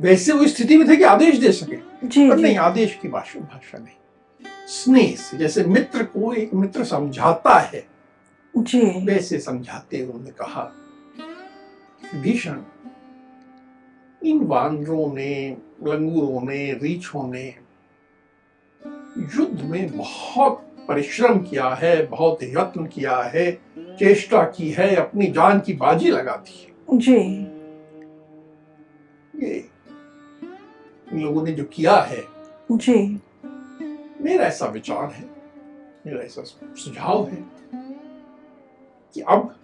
वैसे 0.00 0.32
वो 0.32 0.46
स्थिति 0.46 0.76
में 0.76 0.88
थे 0.88 0.96
कि 0.96 1.02
आदेश 1.02 1.38
दे 1.38 1.52
सके 1.52 1.76
जी 2.08 2.30
पर 2.30 2.36
जी। 2.36 2.42
नहीं 2.42 2.56
आदेश 2.56 2.98
की 3.02 3.08
भाषा 3.08 3.40
भाषा 3.40 3.78
नहीं। 3.78 3.96
स्नेह 4.70 5.38
जैसे 5.38 5.64
मित्र 5.64 6.02
को 6.02 6.32
एक 6.32 6.54
मित्र 6.54 6.84
समझाता 6.84 7.58
है। 7.58 7.86
जी। 8.58 9.06
वैसे 9.06 9.38
समझाते 9.40 9.98
हुए 9.98 10.06
उन्होंने 10.06 10.30
कहा। 10.30 10.72
भीषण। 12.14 12.62
इन 14.24 14.40
वानरों 14.40 15.14
ने 15.14 15.56
लंगूरों 15.84 16.40
ने 16.42 16.72
रीछों 16.72 17.32
ने 17.32 17.54
युद्ध 19.18 19.62
में 19.62 19.96
बहुत 19.96 20.66
परिश्रम 20.88 21.38
किया 21.38 21.68
है 21.68 22.06
बहुत 22.06 22.38
यत्न 22.42 22.86
किया 22.86 23.16
है 23.16 23.52
चेष्टा 23.78 24.42
की 24.42 24.70
है 24.70 24.94
अपनी 24.94 25.26
जान 25.26 25.60
की 25.60 25.72
बाजी 25.72 26.10
लगा 26.10 26.36
दी 26.36 26.62
है। 26.62 26.98
जी। 26.98 27.16
ये 29.44 29.68
इन 31.12 31.22
लोगों 31.22 31.42
ने 31.42 31.52
जो 31.52 31.64
किया 31.64 31.96
है 31.96 32.24
जी। 32.72 33.20
मेरा 34.20 34.44
ऐसा 34.44 34.66
विचार 34.66 35.10
है 35.10 35.30
मेरा 36.06 36.20
ऐसा 36.20 36.42
सुझाव 36.76 37.28
है 37.28 37.48
कि 39.14 39.20
अब 39.20 39.56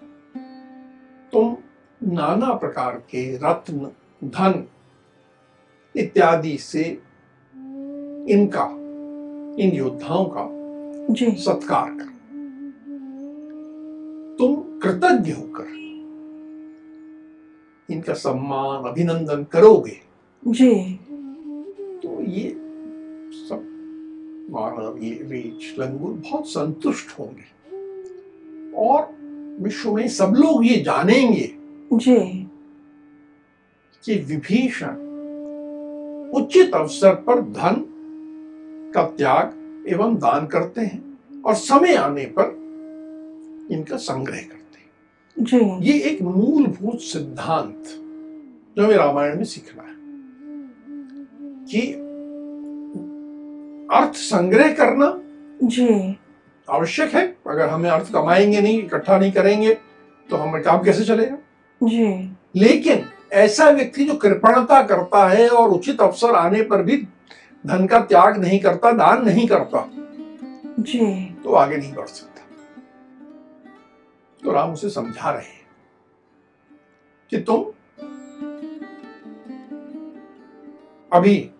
तुम 1.32 1.56
नाना 2.02 2.54
प्रकार 2.54 2.96
के 2.96 3.36
रत्न 3.36 3.90
धन 4.24 4.68
इत्यादि 5.96 6.58
से 6.58 7.02
इनका 8.30 8.64
इन 9.62 9.70
योद्धाओं 9.74 10.24
का 10.24 10.48
जी। 11.14 11.30
सत्कार 11.30 11.90
करो। 11.90 12.16
तुम 14.36 14.80
कृतज्ञ 14.80 15.32
होकर 15.32 15.66
इनका 17.90 18.12
सम्मान 18.12 18.90
अभिनंदन 18.90 19.44
करोगे। 19.44 20.00
जी। 20.48 21.00
तो 22.02 22.22
ये 22.22 22.65
मानव 24.50 24.98
ये 25.02 25.10
रीछ 25.10 25.78
लंगूर 25.78 26.12
बहुत 26.12 26.48
संतुष्ट 26.48 27.18
होंगे। 27.18 27.56
और 28.72 29.16
विश्व 29.60 29.92
में 29.94 30.08
सब 30.08 30.34
लोग 30.36 30.66
ये 30.66 30.76
जानेंगे 30.76 31.54
जी। 31.92 32.48
कि 34.04 34.14
विभीषण 34.14 35.06
उचित 36.34 36.74
अवसर 36.74 37.14
पर 37.14 37.40
धन 37.40 37.84
का 38.94 39.02
त्याग 39.02 39.84
एवं 39.88 40.14
दान 40.14 40.46
करते 40.46 40.80
हैं 40.80 41.18
और 41.42 41.54
समय 41.54 41.94
आने 41.94 42.24
पर 42.24 42.44
इनका 43.70 43.96
संग्रह 43.96 44.40
करते 44.40 44.78
हैं। 44.78 44.90
जी। 45.38 45.90
ये 45.90 46.00
एक 46.00 46.22
मूलभूत 46.22 47.00
सिद्धांत 47.00 47.84
जो 48.76 48.84
हमें 48.84 48.96
रामायण 48.96 49.36
में 49.36 49.44
सीखना 49.44 49.82
है 49.82 49.96
कि 51.64 52.05
अर्थ 53.92 54.14
संग्रह 54.14 54.72
करना 54.72 55.12
जी। 55.68 56.16
आवश्यक 56.70 57.14
है। 57.14 57.36
अगर 57.46 57.68
हमें 57.68 57.90
अर्थ 57.90 58.12
कमाएँगे 58.12 58.60
नहीं 58.60 58.78
इकट्ठा 58.82 59.18
नहीं 59.18 59.32
करेंगे 59.32 59.74
तो 60.30 60.36
हमें 60.36 60.62
काम 60.62 60.82
कैसे 60.82 61.04
चलेगा? 61.04 61.36
जी। 61.82 62.36
लेकिन 62.56 63.04
ऐसा 63.32 63.68
व्यक्ति 63.70 64.04
जो 64.04 64.14
कृपणता 64.14 64.82
करता 64.82 65.28
है 65.28 65.48
और 65.48 65.68
उचित 65.68 66.00
अवसर 66.00 66.34
आने 66.34 66.62
पर 66.62 66.82
भी 66.82 66.96
धन 67.66 67.86
का 67.86 68.00
त्याग 68.00 68.38
नहीं 68.38 68.60
करता 68.60 68.92
दान 68.92 69.24
नहीं 69.24 69.46
करता 69.48 69.88
जी। 70.80 71.24
तो 71.44 71.52
आगे 71.52 71.76
नहीं 71.76 71.94
बढ़ 71.94 72.06
सकता। 72.06 72.42
तो 74.44 74.52
राम 74.52 74.72
उसे 74.72 74.90
समझा 74.90 75.30
रहे 75.30 75.42
हैं 75.42 75.66
कि 77.30 77.38
तुम 77.38 77.64
अभी 81.12 81.50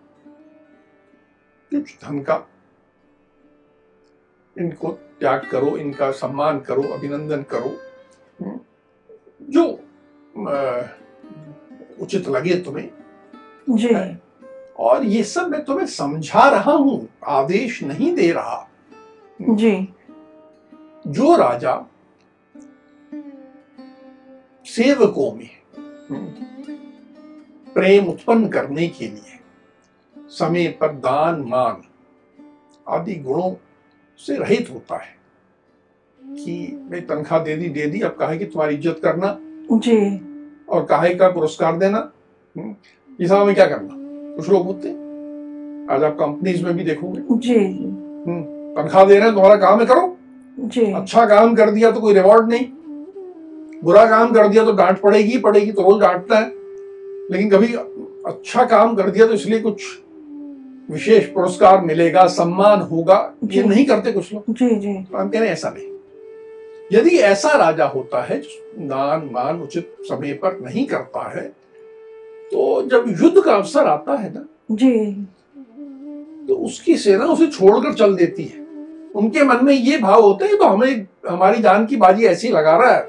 कुछ 1.79 1.97
धन 2.03 2.19
का। 2.19 2.47
इनको 4.57 4.91
त्याग 5.19 5.47
करो 5.51 5.77
इनका 5.77 6.11
सम्मान 6.11 6.59
करो 6.59 6.83
अभिनंदन 6.83 7.43
करो। 7.43 7.69
हम्म, 8.41 8.59
जो 9.49 9.63
उचित 12.01 12.27
लगे 12.27 12.55
तुम्हें। 12.55 12.89
जी। 13.69 14.17
और 14.79 15.03
ये 15.03 15.23
सब 15.23 15.47
मैं 15.47 15.63
तुम्हें 15.65 15.85
समझा 15.87 16.49
रहा 16.49 16.71
हूँ 16.71 17.07
आदेश 17.27 17.83
नहीं 17.83 18.13
दे 18.15 18.31
रहा। 18.31 18.69
जी। 19.41 19.93
जो 21.07 21.35
राजा 21.35 21.85
सेवकों 24.65 25.31
में 25.31 25.49
हम्म, 26.09 26.25
प्रेम 27.73 28.07
उत्पन्न 28.07 28.49
करने 28.49 28.87
के 28.87 29.07
लिए 29.07 29.36
समय 30.29 30.67
पर 30.81 30.91
दान 30.95 31.43
मान 31.47 31.81
आदि 32.87 33.15
गुणों 33.15 33.51
से 34.19 34.37
रहित 34.37 34.69
होता 34.73 34.95
है 34.95 35.15
कि 36.19 36.55
भाई 36.91 36.99
तनख्वाह 37.01 37.43
दे 37.43 37.55
दी 37.55 37.69
दे 37.69 37.85
दी 37.85 38.01
अब 38.01 38.15
कहा 38.19 38.35
कि 38.35 38.45
तुम्हारी 38.45 38.75
इज़्ज़त 38.75 38.99
करना। 39.03 39.37
जी। 39.73 39.97
और 40.69 40.85
काहे 40.85 41.13
का 41.15 41.29
पुरस्कार 41.29 41.77
देना। 41.77 41.97
हम्म, 42.55 43.25
सब 43.27 43.35
हमें 43.35 43.55
क्या 43.55 43.65
करना? 43.65 43.89
कुछ 44.35 44.49
लोग 44.49 44.65
होते 44.65 44.89
आज 45.93 46.03
आप 46.03 46.15
कंपनीज़ 46.19 46.63
में 46.65 46.75
भी 46.77 46.83
देखोगे। 46.83 47.37
जी। 47.37 47.57
हम्म, 47.57 48.41
तनख्वाह 48.75 49.05
दे 49.05 49.13
रहे 49.13 49.23
हैं 49.23 49.33
तुम्हारा 49.33 49.55
काम 49.55 49.79
है 49.79 49.85
करो। 49.85 50.17
जी। 50.59 50.85
अच्छा 50.93 51.25
काम 51.25 51.55
कर 51.55 51.71
दिया 51.71 51.91
तो 51.91 52.01
कोई 52.01 52.13
रिवॉर्ड 52.13 52.49
नहीं। 52.49 52.65
बुरा 53.83 54.05
काम 54.05 54.33
कर 54.33 54.47
दिया 54.47 54.65
तो 54.65 54.71
डांट 54.71 54.99
पड़ेगी 55.01 55.37
पड़ेगी 55.37 55.71
तो 55.71 55.81
रोज 55.81 56.01
डांटता 56.01 56.39
है। 56.39 56.51
लेकिन 57.31 57.49
कभी 57.49 57.73
अच्छा 58.27 58.63
काम 58.65 58.95
कर 58.95 59.09
दिया 59.09 59.27
तो 59.27 59.33
इसलिए 59.33 59.59
कुछ 59.59 59.83
विशेष 60.89 61.25
पुरस्कार 61.25 61.81
मिलेगा 61.81 62.25
सम्मान 62.27 62.81
होगा 62.81 63.17
ये 63.43 63.63
नहीं 63.63 63.85
करते 63.85 64.11
कुछ 64.11 64.33
लोग। 64.33 64.43
जी 64.49 64.69
जी। 64.69 64.93
तो 64.93 65.17
हम 65.17 65.29
कह 65.29 65.39
रहे 65.39 65.47
हैं 65.47 65.53
ऐसा 65.53 65.69
नहीं। 65.69 65.87
यदि 66.91 67.17
ऐसा 67.19 67.51
राजा 67.57 67.85
होता 67.85 68.21
है 68.23 68.39
जो 68.39 68.87
दान 68.87 69.29
मान 69.33 69.61
उचित 69.61 69.95
समय 70.01 70.33
पर 70.33 70.59
नहीं 70.59 70.85
करता 70.85 71.27
है 71.29 71.45
तो 72.51 72.81
जब 72.89 73.05
युद्ध 73.21 73.41
का 73.41 73.55
अवसर 73.55 73.87
आता 73.87 74.15
है 74.15 74.33
ना 74.33 74.45
जी। 74.71 75.11
तो 76.47 76.55
उसकी 76.55 76.95
सेना 76.97 77.25
उसे 77.25 77.47
छोड़कर 77.47 77.93
चल 77.93 78.15
देती 78.15 78.43
है। 78.43 78.65
उनके 79.15 79.43
मन 79.43 79.65
में 79.65 79.73
ये 79.73 79.97
भाव 79.97 80.21
होता 80.21 80.45
है 80.45 80.57
तो 80.57 80.65
हमें 80.65 81.05
हमारी 81.29 81.61
जान 81.61 81.85
की 81.85 81.95
बाजी 81.95 82.25
ऐसी 82.25 82.49
लगा 82.49 82.77
रहा 82.77 82.93
है 82.93 83.07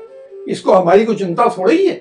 इसको 0.48 0.72
हमारी 0.72 1.04
कोई 1.04 1.16
चिंता 1.16 1.48
थोड़ी 1.58 1.76
ही 1.76 1.86
है। 1.86 2.00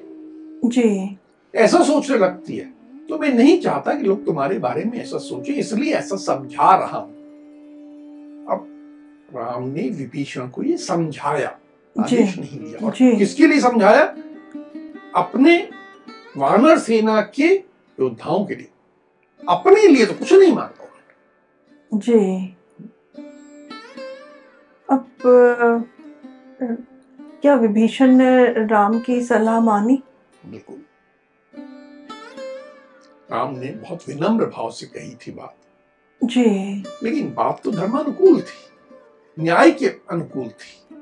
जी। 0.66 1.18
ऐसा 1.54 1.84
सोचने 1.84 2.18
लगती 2.18 2.58
है। 2.58 2.77
तो 3.10 3.18
मैं 3.18 3.30
नहीं 3.30 3.62
चाहता 3.62 3.94
कि 3.94 4.04
लोग 4.04 4.26
तुम्हारे 4.26 4.60
बारे 4.60 4.84
में 4.84 5.02
ऐसा 5.02 5.18
सोचे 5.18 5.54
इसलिए 5.54 5.94
ऐसा 5.94 6.16
समझा 6.16 6.76
रहा 6.76 6.98
हूँ। 6.98 7.14
अब 8.50 8.68
राम 9.36 9.64
ने 9.64 9.90
विभीषण 9.90 10.48
को 10.48 10.64
ये 10.64 10.78
समझाया 10.78 11.58
आदेश 12.00 12.38
नहीं 12.40 12.60
दिया। 12.60 12.86
और 12.86 12.92
किसके 13.16 13.48
लिए 13.48 13.62
समझाया? 13.62 14.04
अपने 15.16 15.70
वानर 16.38 16.78
सेना 16.78 17.22
के 17.22 17.48
योद्धाओं 18.00 18.46
के 18.46 18.56
लिए। 18.56 18.70
अपने 19.50 19.88
लिए 19.88 20.06
तो 20.06 20.14
कुछ 20.14 20.34
नहीं 20.34 20.54
मानता 20.56 20.84
जी। 21.94 22.56
अब 24.90 25.06
अ, 25.26 25.86
क्या 27.42 27.56
विभीषण 27.56 28.08
ने 28.08 28.46
राम 28.68 29.00
की 29.00 29.22
सलाह 29.22 29.60
मानी? 29.60 30.04
बिल्कुल। 30.46 30.82
राम 33.32 33.56
ने 33.56 33.72
बहुत 33.72 34.00
विनम्र 34.08 34.46
भाव 34.46 34.72
से 34.72 34.86
कही 34.86 35.16
थी 35.16 35.32
बात। 35.32 35.56
जी। 36.24 36.84
लेकिन 37.04 37.34
बात 37.34 37.62
तो 37.64 37.72
धर्मानुकूल 37.72 38.42
थी 38.42 39.44
न्याय 39.44 39.72
के 39.72 39.86
अनुकूल 39.86 40.48
थी। 40.48 40.96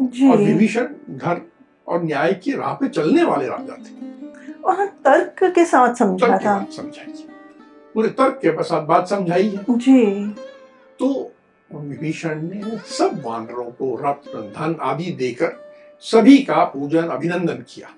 जी। 0.00 0.30
और 0.30 0.36
विभीषण 0.36 0.88
घर 1.10 1.40
और 1.88 2.02
न्याय 2.02 2.32
की 2.32 2.52
राह 2.52 2.74
पे 2.74 2.88
चलने 2.88 3.24
वाले 3.24 3.46
राजा 3.48 3.76
थे। 3.76 4.08
और 4.62 4.86
तर्क 4.86 5.54
के 5.54 5.64
साथ 5.64 5.94
समझा 5.94 6.38
था। 6.38 6.66
समझाई 6.70 7.24
पूरे 7.94 8.08
तर्क 8.08 8.40
के 8.44 8.62
साथ 8.62 8.82
बात 8.82 9.08
समझाई 9.08 9.48
है 9.48 9.64
जी। 9.70 10.30
तो 10.98 11.32
विभीषण 11.72 12.42
ने 12.42 12.78
सब 12.78 13.22
वानरों 13.26 13.64
को 13.64 13.94
रत्न 14.04 14.40
धन 14.40 14.76
आदि 14.80 15.12
देकर 15.12 15.74
सभी 16.00 16.38
का 16.38 16.64
पूजन 16.64 17.02
अभिनंदन 17.02 17.64
किया। 17.68 17.88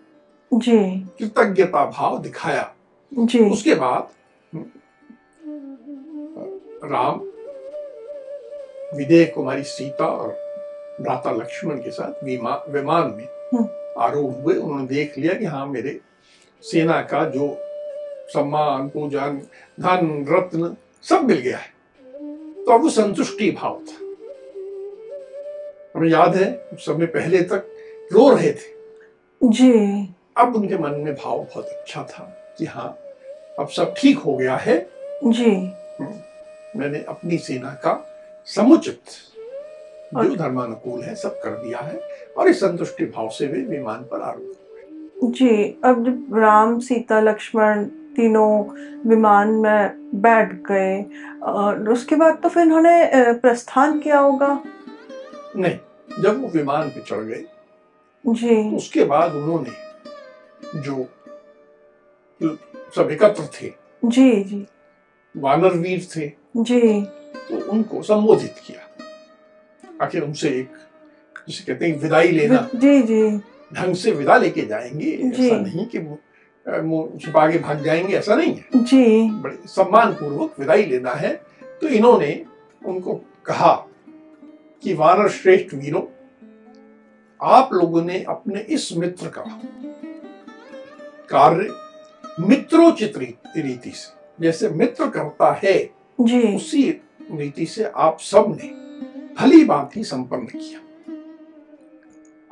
जी। 0.55 0.79
कृतज्ञता 1.19 1.85
भाव 1.91 2.19
दिखाया। 2.23 2.75
जी। 3.19 3.51
उसके 3.51 3.75
बाद 3.75 4.09
राम 6.85 7.21
विदेह 8.99 9.33
कुमारी 9.35 9.63
सीता 9.63 10.07
और 10.07 10.29
भ्राता 11.01 11.33
लक्ष्मण 11.33 11.77
के 11.77 11.91
साथ 11.91 12.25
विमा- 12.25 12.69
विमान 12.69 13.15
में 13.17 13.25
हम्म। 13.25 13.69
आरूढ़ 13.99 14.33
हुए। 14.33 14.55
उन्होंने 14.55 14.87
देख 14.87 15.19
लिया 15.19 15.35
कि 15.35 15.45
हाँ 15.45 15.67
मेरे 15.67 16.01
सेना 16.63 17.03
का 17.03 17.25
जो 17.25 17.57
सम्मान 18.29 18.89
पूजन 18.89 19.43
धन 19.81 20.27
रत्न 20.29 20.77
सब 21.03 21.25
मिल 21.25 21.37
गया 21.37 21.59
है। 21.59 21.81
तो 22.65 22.73
अब 22.73 22.83
वो 22.83 22.91
संतुष्टि 22.91 23.51
भाव 23.51 23.83
था। 23.89 24.07
हमें 25.97 26.09
याद 26.09 26.37
है 26.37 26.69
समय 26.75 27.07
पहले 27.07 27.43
तक 27.43 27.67
रो 28.13 28.35
रहे 28.35 28.53
थे। 28.53 28.81
जी। 29.45 30.09
अब 30.37 30.57
उनके 30.57 30.79
मन 30.79 30.91
में 30.91 31.15
भाव 31.15 31.39
बहुत 31.39 31.67
अच्छा 31.67 32.03
था 32.03 32.55
कि 32.59 32.65
हाँ 32.65 32.99
अब 33.61 33.69
सब 33.69 33.95
ठीक 33.99 34.19
हो 34.19 34.37
गया 34.37 34.57
है। 34.57 34.79
जी। 35.25 35.51
मैंने 36.77 37.03
अपनी 37.09 37.39
सेना 37.39 37.71
का 37.85 37.93
समुचित 38.47 39.01
जो 40.15 40.35
धर्मानुकूल 40.37 41.03
है 41.03 41.15
सब 41.15 41.41
कर 41.45 41.51
दिया 41.51 41.79
है 41.79 42.01
और 42.39 42.49
इस 42.49 42.61
संतुष्टि 42.61 43.05
भाव 43.07 43.29
से 43.29 43.47
वे 43.47 43.61
विमान 43.77 44.03
पर 44.03 44.23
आरूढ़ 44.23 44.59
जी 45.33 45.81
अब 45.85 46.05
जब 46.05 46.37
राम 46.39 46.79
सीता 46.81 47.21
लक्ष्मण 47.21 47.85
तीनों 48.17 48.65
विमान 49.09 49.49
में 49.49 50.11
बैठ 50.21 50.53
गए 50.71 51.05
और 51.43 51.89
उसके 51.89 52.17
बाद 52.17 52.39
तो 52.43 52.49
फिर 52.49 52.63
उन्होंने 52.63 53.33
प्रस्थान 53.33 53.99
किया 53.99 54.19
होगा? 54.19 54.49
नहीं 55.57 56.23
जब 56.23 56.41
वो 56.43 56.49
विमान 56.49 56.89
पे 56.89 57.01
चढ़ 57.01 57.25
गए 57.25 57.45
जी। 58.27 58.77
उसके 58.77 59.05
बाद 59.05 59.35
उन्होंने 59.35 60.81
जो 60.81 61.07
सब 62.97 63.11
एकत्र 63.11 63.49
थे। 63.61 63.73
जी 64.05 64.45
जी। 64.45 64.67
वानर 65.37 65.73
वीर 65.73 66.07
थे। 66.17 66.33
जी। 66.57 67.03
तो 67.49 67.71
उनको 67.71 68.03
संबोधित 68.03 68.55
किया। 68.67 68.87
आखिर 70.05 70.23
उनसे 70.23 70.49
एक 70.49 70.71
जिसे 71.49 71.65
कहते 71.65 71.87
हैं 71.87 71.99
विदाई 71.99 72.29
लेना। 72.29 72.69
जी 72.75 73.03
जी। 73.03 73.39
ढंग 73.75 73.95
से 73.95 74.11
विदा 74.11 74.37
लेके 74.37 74.63
जाएँगे। 74.63 75.11
ऐसा 75.11 75.57
नहीं 75.57 75.87
कि 75.87 75.99
वो, 75.99 76.19
छिपा 77.23 77.51
के 77.51 77.59
भाग 77.59 77.83
जाएँगे 77.83 78.17
ऐसा 78.17 78.35
नहीं 78.35 78.55
है। 78.55 78.85
जी। 78.85 79.31
बड़े 79.31 79.59
सम्मान 79.67 80.13
पूर्वक 80.13 80.55
विदाई 80.61 80.83
लेना 80.83 81.11
है। 81.11 81.43
तो 81.81 81.89
इन्होंने 81.89 82.45
उनको 82.87 83.15
कहा 83.45 83.75
कि 84.83 84.95
वानर 84.95 85.29
श्रेष्ठ 85.29 85.75
वीरों 85.75 86.03
आप 87.43 87.73
लोगों 87.73 88.03
ने 88.03 88.25
अपने 88.29 88.61
इस 88.61 88.93
मित्र 88.97 89.29
का 89.29 89.43
कार्य 91.29 91.69
मित्रोचित 92.41 93.19
रीति 93.57 93.91
से। 93.91 94.13
जैसे 94.41 94.69
मित्र 94.69 95.11
करता 95.11 95.53
है 95.65 95.75
जी। 96.21 96.57
उसी 96.57 96.91
रीति 97.31 97.67
से 97.67 97.85
आप 97.85 98.21
सबने 98.21 98.69
भली 99.35 99.65
बात 99.65 99.97
ही 99.97 100.05
संपन्न 100.05 100.47
किया। 100.47 100.81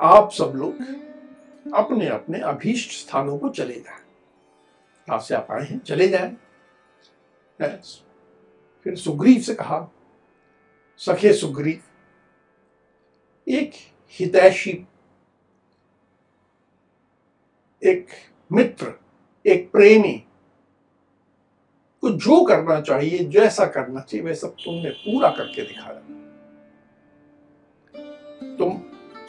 आप 0.01 0.31
सब 0.31 0.53
लोग 0.55 0.75
अपने 1.73 2.07
अपने 2.07 2.39
अभीष्ट 2.39 2.91
स्थानों 2.91 3.37
को 3.37 3.49
चले 3.49 3.73
जाए। 3.73 3.99
कहाँ 5.07 5.19
से 5.19 5.35
आप 5.35 5.47
आए 5.51 5.65
हैं 5.65 5.79
चले 5.79 6.07
जाए। 6.07 6.35
फिर 8.83 8.95
सुग्रीव 8.95 9.41
से 9.41 9.53
कहा 9.55 9.87
सखे 10.97 11.33
सुग्रीव 11.33 11.81
एक 13.47 13.71
हितैषी 14.11 14.87
एक 17.83 18.07
मित्र 18.51 18.93
एक 19.45 19.71
प्रेमी 19.71 20.13
को 22.03 22.09
जो 22.09 22.43
करना 22.45 22.79
चाहिए 22.81 23.19
जैसा 23.25 23.65
करना 23.65 24.01
चाहिए 24.01 24.25
वह 24.25 24.33
सब 24.33 24.55
तुमने 24.55 24.89
पूरा 24.89 25.29
करके 25.29 25.61
दिखाया 25.61 25.99
तुम 28.57 28.81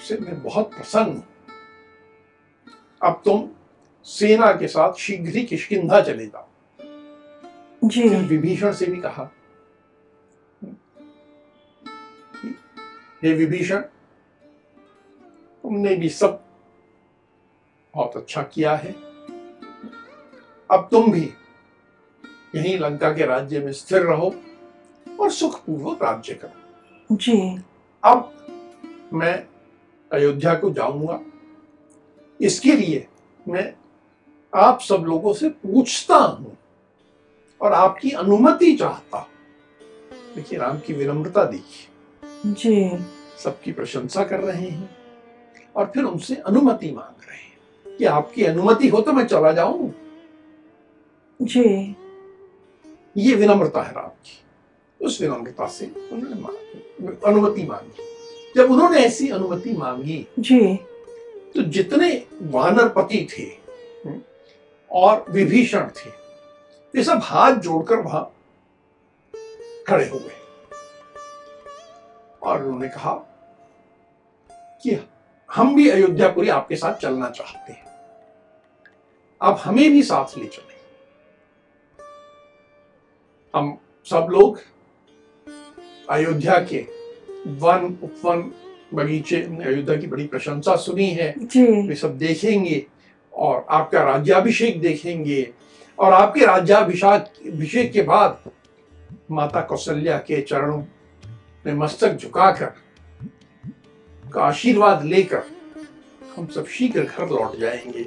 से 0.08 0.18
मैं 0.18 0.42
बहुत 0.42 0.70
प्रसन्न 0.74 1.12
हूँ। 1.12 1.24
अब 3.02 3.22
तुम 3.24 3.48
सेना 4.06 4.52
के 4.52 4.68
साथ 4.68 4.92
शीघ्र 4.92 5.36
ही 5.36 5.44
किष्किंधा 5.44 6.00
चले 6.00 6.26
जाओ। 6.26 6.48
जी। 7.84 8.08
विभीषण 8.08 8.72
से 8.72 8.86
भी 8.86 9.00
कहा 9.00 9.30
हे 13.22 13.32
विभीषण 13.34 13.80
तुमने 15.64 15.94
भी 15.96 16.08
सब 16.08 16.44
बहुत 17.94 18.16
अच्छा 18.16 18.42
किया 18.42 18.74
है। 18.74 19.09
अब 20.70 20.88
तुम 20.90 21.12
भी 21.12 21.32
यहीं 22.54 22.78
लंका 22.78 23.12
के 23.12 23.26
राज्य 23.26 23.60
में 23.60 23.72
स्थिर 23.72 24.02
रहो 24.02 24.34
और 25.20 25.30
सुखपूर्वक 25.30 26.02
राज्य 26.02 26.34
करो। 26.34 27.16
जी। 27.16 27.58
अब 28.04 28.46
मैं 29.12 29.46
अयोध्या 30.12 30.54
को 30.54 30.70
जाऊँगा। 30.70 31.20
इसके 32.40 32.72
लिए 32.72 33.06
मैं 33.48 33.74
आप 34.54 34.80
सब 34.80 35.04
लोगों 35.06 35.32
से 35.32 35.48
पूछता 35.48 36.16
हूँ 36.16 36.56
और 37.60 37.72
आपकी 37.72 38.10
अनुमति 38.10 38.72
चाहता 38.72 39.18
हूँ। 39.18 39.26
देखिए 40.34 40.58
राम 40.58 40.78
की 40.78 40.92
विनम्रता 40.92 41.44
देखिए। 41.44 42.52
जी। 42.52 43.04
सबकी 43.44 43.72
प्रशंसा 43.72 44.24
कर 44.24 44.40
रहे 44.40 44.68
हैं 44.68 44.96
और 45.76 45.86
फिर 45.94 46.04
उनसे 46.04 46.34
अनुमति 46.34 46.92
मांग 46.92 47.22
रहे 47.28 47.36
हैं। 47.36 47.96
कि 47.96 48.04
आपकी 48.04 48.44
अनुमति 48.44 48.88
हो 48.88 49.00
तो 49.00 49.12
मैं 49.12 49.26
चला 49.26 49.52
जाऊँ। 49.52 49.94
जी। 51.42 51.96
ये 53.16 53.34
विनम्रता 53.34 53.82
है 53.82 53.92
राम 53.92 54.08
की। 54.08 54.40
उस 55.06 55.20
विनम्रता 55.20 55.66
से 55.66 55.86
उन्होंने 56.12 57.16
अनुमति 57.26 57.62
मांगी। 57.62 58.04
जब 58.56 58.70
उन्होंने 58.70 58.98
ऐसी 58.98 59.28
अनुमति 59.28 59.72
मांगी 59.72 60.26
जी। 60.38 60.76
तो 61.54 61.62
जितने 61.62 62.26
वानरपति 62.42 63.28
थे 63.32 63.42
हम्म, 64.08 64.20
और 64.90 65.24
विभीषण 65.30 65.88
थे 65.88 66.10
ये 66.96 67.04
सब 67.04 67.20
हाथ 67.22 67.52
जोड़कर 67.52 67.96
वहाँ 67.96 68.36
खड़े 69.88 70.08
हो 70.08 70.18
गए। 70.18 70.36
और 72.42 72.64
उन्होंने 72.64 72.88
कहा 72.88 73.14
कि 74.82 75.08
हम 75.52 75.74
भी 75.74 75.88
अयोध्यापुरी 75.90 76.48
आपके 76.48 76.76
साथ 76.76 76.94
चलना 76.94 77.30
चाहते 77.30 77.72
हैं। 77.72 77.86
आप 79.42 79.60
हमें 79.64 79.90
भी 79.90 80.02
साथ 80.02 80.38
ले 80.38 80.46
चले। 80.46 80.69
हम 83.56 83.78
सब 84.04 84.26
लोग 84.30 84.60
अयोध्या 86.10 86.58
के 86.58 86.86
वन 87.46 87.98
उपवन 88.02 88.52
बगीचे 88.94 89.36
अयोध्या 89.36 89.96
की 89.96 90.06
बड़ी 90.06 90.26
प्रशंसा 90.26 90.76
सुनी 90.76 91.06
है। 91.06 91.34
वे 91.86 91.94
सब 91.94 92.18
देखेंगे 92.18 92.86
और 93.32 93.66
आपका 93.70 94.02
राज्याभिषेक 94.02 94.80
देखेंगे। 94.80 95.54
और 95.98 96.12
आपके 96.12 96.46
राज्याभिषेक 96.46 97.52
अभिषेक 97.52 97.92
के 97.92 98.02
बाद 98.02 98.50
माता 99.30 99.60
कौशल्या 99.60 100.18
के 100.18 100.42
चरणों 100.42 100.84
में 101.66 101.74
मस्तक 101.74 102.16
झुकाकर 102.16 102.72
का 104.32 104.42
आशीर्वाद 104.42 105.04
लेकर 105.04 105.42
हम 106.36 106.46
सब 106.46 106.66
शीघ्र 106.66 107.02
घर 107.02 107.28
लौट 107.28 107.56
जाएँगे। 107.56 108.06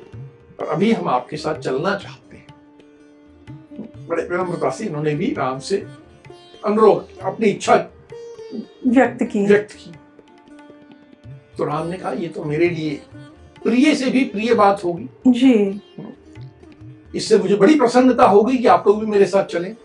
और 0.59 0.67
अभी 0.67 0.91
हम 0.91 1.07
आपके 1.07 1.37
साथ 1.37 1.55
चलना 1.55 1.89
चाहते 1.89 2.07
हैं। 2.07 2.22
बड़े 4.07 4.23
विनम्रता 4.23 4.69
से 4.69 4.85
इन्होंने 4.85 5.13
भी 5.15 5.33
राम 5.33 5.59
से 5.59 5.77
अनुरोध 6.65 7.19
अपनी 7.21 7.47
इच्छा 7.47 7.75
व्यक्त 8.87 9.23
की। 9.23 9.45
व्यक्त 9.45 9.71
की। 9.73 9.91
तो 11.57 11.65
राम 11.65 11.87
ने 11.87 11.97
कहा 11.97 12.11
ये 12.11 12.27
तो 12.27 12.43
मेरे 12.43 12.69
लिए 12.69 13.01
प्रिय 13.63 13.95
से 13.95 14.09
भी 14.09 14.23
प्रिय 14.25 14.53
बात 14.53 14.83
होगी। 14.83 15.09
जी। 15.27 15.81
इससे 17.15 17.37
मुझे 17.37 17.55
बड़ी 17.55 17.75
प्रसन्नता 17.79 18.25
होगी 18.25 18.57
कि 18.57 18.67
आप 18.67 18.87
लोग 18.87 18.99
भी 18.99 19.05
मेरे 19.05 19.25
साथ 19.25 19.45
चलें। 19.45 19.75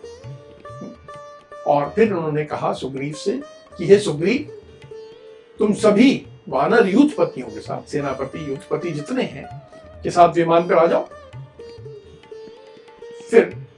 और 1.67 1.91
फिर 1.95 2.13
उन्होंने 2.13 2.43
कहा 2.45 2.73
सुग्रीव 2.73 3.13
से 3.13 3.39
कि 3.77 3.85
हे 3.85 3.99
सुग्रीव 3.99 4.51
तुम 5.59 5.73
सभी 5.73 6.25
वानर 6.49 6.87
युद्धपतियों 6.87 7.47
के 7.47 7.59
साथ 7.59 7.89
सेनापति 7.89 8.39
युद्धपति 8.51 8.91
जितने 8.91 9.23
हैं 9.23 9.47
के 10.03 10.09
साथ 10.09 10.33
विमान 10.33 10.67
पर 10.67 10.77
आ 10.77 10.85
जाओ। 10.85 11.07
फिर 13.29 13.68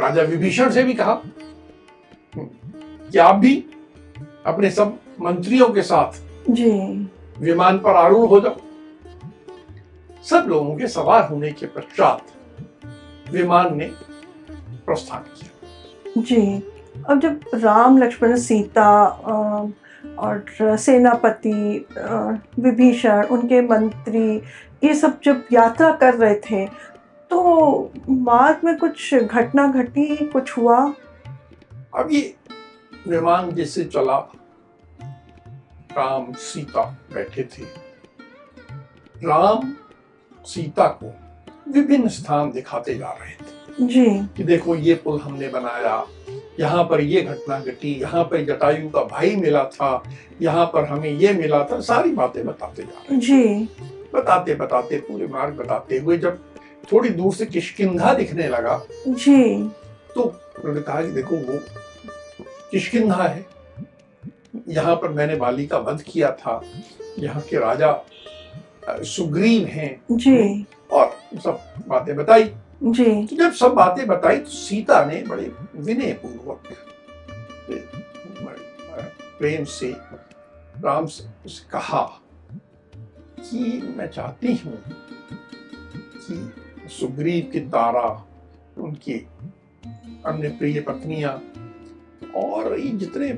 राजा 0.00 0.22
विभीषण 0.22 0.70
से 0.70 0.82
भी 0.82 0.94
कहा 0.94 1.20
कि 2.34 3.18
आप 3.18 3.34
भी 3.36 3.54
अपने 4.46 4.70
सब 4.70 4.98
मंत्रियों 5.20 5.68
के 5.68 5.82
साथ 5.82 6.20
जी। 6.50 6.70
विमान 7.38 7.78
पर 7.78 7.96
आरूढ़ 7.96 8.28
हो 8.28 8.40
जाओ। 8.40 8.56
सब 10.24 10.44
लोगों 10.48 10.76
के 10.76 10.86
सवार 10.86 11.28
होने 11.28 11.50
के 11.52 11.66
पश्चात 11.66 13.32
विमान 13.32 13.76
ने 13.76 13.90
प्रस्थान 14.86 15.24
किया। 15.36 16.22
जी। 16.22 16.62
अब 17.10 17.20
जब 17.20 17.40
राम 17.54 17.98
लक्ष्मण 17.98 18.36
सीता 18.36 18.90
और 20.18 20.44
सेनापति 20.78 21.86
विभीषण 22.60 23.24
उनके 23.26 23.60
मंत्री 23.60 24.28
ये 24.84 24.94
सब 24.94 25.20
जब 25.24 25.44
यात्रा 25.52 25.90
कर 25.92 26.14
रहे 26.14 26.34
थे 26.50 26.66
तो 27.30 27.92
मार्ग 28.08 28.60
में 28.64 28.76
कुछ 28.78 29.14
घटना 29.14 29.66
घटी 29.66 30.16
कुछ 30.26 30.56
हुआ? 30.58 30.78
अब 31.96 32.08
ये 32.12 32.34
विमान 33.08 33.50
जैसे 33.50 33.84
चला 33.84 34.16
राम 35.96 36.32
सीता 36.32 36.82
बैठे 37.14 37.42
थे। 37.42 37.64
राम 39.26 39.74
सीता 40.44 40.86
को 41.02 41.12
विभिन्न 41.72 42.08
स्थान 42.08 42.50
दिखाते 42.52 42.94
जा 42.94 43.10
रहे 43.10 43.32
थे। 43.32 43.86
जी। 43.86 44.06
कि 44.36 44.44
देखो 44.44 44.74
ये 44.76 44.94
पुल 44.94 45.20
हमने 45.20 45.48
बनाया 45.48 46.04
यहाँ 46.60 46.84
पर 46.84 47.00
ये 47.00 47.22
घटना 47.22 47.58
घटी 47.60 47.92
यहाँ 48.00 48.24
पर 48.24 48.44
जटायु 48.44 48.88
का 48.90 49.02
भाई 49.04 49.36
मिला 49.36 49.64
था 49.64 50.02
यहाँ 50.42 50.66
पर 50.66 50.84
हमें 50.84 51.10
ये 51.10 51.32
मिला 51.32 51.62
था 51.64 51.80
सारी 51.80 52.10
बातें 52.10 52.44
बताते 52.46 52.82
जा 52.82 53.02
रहे 53.10 53.18
जी। 53.20 53.68
बताते 54.14 54.54
बताते 54.54 54.98
पूरे 54.98 55.26
मार्ग 55.26 55.54
बताते 55.54 55.98
हुए 55.98 56.18
जब 56.18 56.38
थोड़ी 56.92 57.08
दूर 57.08 57.34
से 57.34 57.46
किशकिंधा 57.46 58.14
दिखने 58.14 58.48
लगा। 58.48 58.86
जी। 59.08 59.62
तो 60.14 60.22
उन्होंने 60.22 60.80
कहा 60.80 61.02
कि 61.02 61.08
देखो 61.08 61.36
वो 61.36 61.58
किशकिंधा 62.70 63.22
है। 63.22 63.46
यहाँ 64.68 64.96
पर 64.96 65.08
मैंने 65.08 65.36
बाली 65.36 65.66
का 65.66 65.78
वध 65.78 66.02
किया 66.02 66.30
था। 66.32 66.60
यहाँ 67.18 67.42
के 67.42 67.58
राजा 67.58 68.04
सुग्रीव 68.90 69.66
हैं। 69.66 70.02
जी। 70.10 70.66
और 70.92 71.16
सब 71.44 71.60
बातें 71.88 72.16
बताई। 72.16 72.44
जी। 72.82 73.26
तो 73.26 73.36
जब 73.36 73.52
सब 73.52 73.72
बातें 73.74 74.06
बताई 74.06 74.36
तो 74.36 74.50
सीता 74.50 75.04
ने 75.04 75.22
बड़े 75.22 75.50
विनय 75.76 76.12
पूर्वक 76.12 76.76
प्रेम 79.38 79.64
से 79.64 79.94
राम 80.84 81.06
से 81.06 81.64
कहा 81.70 82.02
कि 83.40 83.94
मैं 83.96 84.06
चाहती 84.06 84.54
हूँ 84.54 84.82
कि 86.16 86.34
सुग्रीव 86.88 87.50
की 87.52 87.60
तारा 87.60 88.26
उनकी 88.78 89.14
अन्य 90.26 90.48
प्रिय 90.48 90.80
पत्नियाँ 90.80 91.32
और 92.36 92.78
ये 92.80 92.90
जितने 92.90 93.32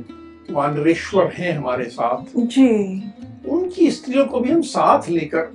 वानरेश्वर 0.55 1.33
हैं 1.33 1.53
हमारे 1.59 1.85
साथ 1.85 2.37
जी। 2.37 2.69
उनकी 3.49 3.91
स्त्रियों 3.91 4.27
को 4.27 4.41
भी 4.41 4.51
हम 4.51 4.63
साथ 4.63 5.09
लेकर 5.09 5.53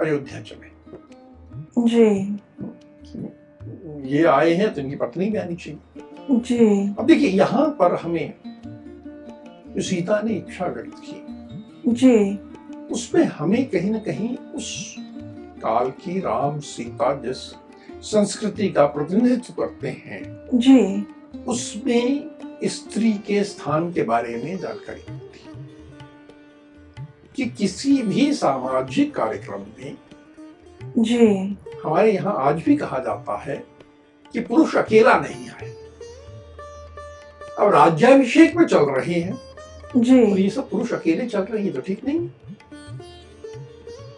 अयोध्या 0.00 0.40
चले। 0.40 0.74
जी। 1.78 2.38
ये 4.16 4.24
आए 4.24 4.52
हैं 4.54 4.74
तो 4.74 4.80
इनकी 4.80 4.96
पत्नी 4.96 5.30
भी 5.30 5.38
आनी 5.38 5.54
चाहिए। 5.54 5.78
जी। 6.30 6.94
अब 6.98 7.06
देखिए 7.06 7.28
यहाँ 7.28 7.66
पर 7.78 7.94
हमें 7.94 8.34
जो 9.74 9.82
सीता 9.82 10.20
ने 10.20 10.34
इच्छा 10.34 10.66
व्यक्त 10.66 10.94
की 10.98 11.92
जी। 11.92 12.38
उसमें 12.90 13.24
हमें 13.24 13.64
कहीं 13.68 13.90
ना 13.90 13.98
कहीं 13.98 14.36
उस 14.36 14.96
काल 15.58 15.90
की 16.00 16.18
राम 16.20 16.58
सीता 16.60 17.12
जिस 17.22 17.38
संस्कृति 18.10 18.68
का 18.68 18.86
प्रतिनिधित्व 18.86 19.52
करते 19.52 19.88
हैं 19.88 20.22
जी। 20.54 21.06
उसमें 21.48 22.30
स्त्री 22.64 23.12
के 23.26 23.42
स्थान 23.44 23.92
के 23.92 24.02
बारे 24.02 24.36
में 24.44 24.56
जानकारी 24.58 25.04
मिलती 25.10 25.44
कि 27.36 27.44
किसी 27.50 28.02
भी 28.02 28.32
सामाजिक 28.34 29.14
कार्यक्रम 29.14 29.64
में 29.78 29.96
जी। 30.98 31.26
हमारे 31.84 32.12
यहाँ 32.12 32.34
आज 32.38 32.62
भी 32.66 32.76
कहा 32.76 32.98
जाता 32.98 33.36
है 33.42 33.56
कि 34.34 34.40
पुरुष 34.40 34.76
अकेला 34.76 35.18
नहीं 35.20 35.48
आए। 35.50 35.68
अब 37.58 37.72
राज्याभिषेक 37.74 38.56
में 38.56 38.64
चल 38.66 38.84
रहे 38.90 39.20
हैं 39.20 39.38
जी। 39.96 40.30
और 40.30 40.38
ये 40.38 40.48
सब 40.50 40.70
पुरुष 40.70 40.92
अकेले 40.92 41.26
चल 41.26 41.42
रहे 41.42 41.62
हैं 41.62 41.72
तो 41.72 41.80
ठीक 41.80 42.04
नहीं 42.04 42.28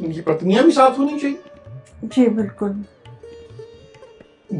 उनकी 0.01 0.21
पत्नियाँ 0.21 0.65
भी 0.65 0.73
साथ 0.73 0.99
होनी 0.99 1.19
चाहिए। 1.19 1.39
जी 2.05 2.27
बिल्कुल। 2.31 2.85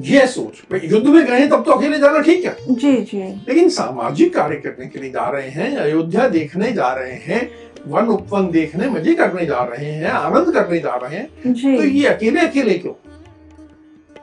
यह 0.05 0.27
सोच 0.27 0.83
युद्ध 0.85 1.07
में 1.07 1.25
गए 1.27 1.47
तब 1.49 1.63
तो 1.65 1.73
अकेले 1.73 1.99
जाना 1.99 2.21
ठीक 2.23 2.45
है। 2.45 2.57
जी 2.71 2.97
जी। 3.03 3.23
लेकिन 3.49 3.69
सामाजिक 3.69 4.35
कार्य 4.35 4.57
करने 4.57 4.87
के 4.87 4.99
लिए 4.99 5.11
जा 5.11 5.29
रहे 5.31 5.49
हैं 5.51 5.77
अयोध्या 5.77 6.29
देखने 6.29 6.73
जा 6.73 6.93
रहे 6.95 7.15
हैं 7.25 7.41
वन 7.87 8.07
उपवन 8.09 8.51
देखने 8.51 8.89
मज़े 8.91 9.15
करने 9.15 9.47
जा 9.47 9.63
रहे 9.65 9.93
हैं 9.93 10.11
आनंद 10.11 10.53
करने 10.55 10.79
जा 10.79 10.95
रहे 10.97 11.17
हैं 11.17 11.53
तो 11.55 11.85
ये 11.85 12.07
अकेले 12.07 12.41
अकेले 12.41 12.79
क्यों? 12.79 12.95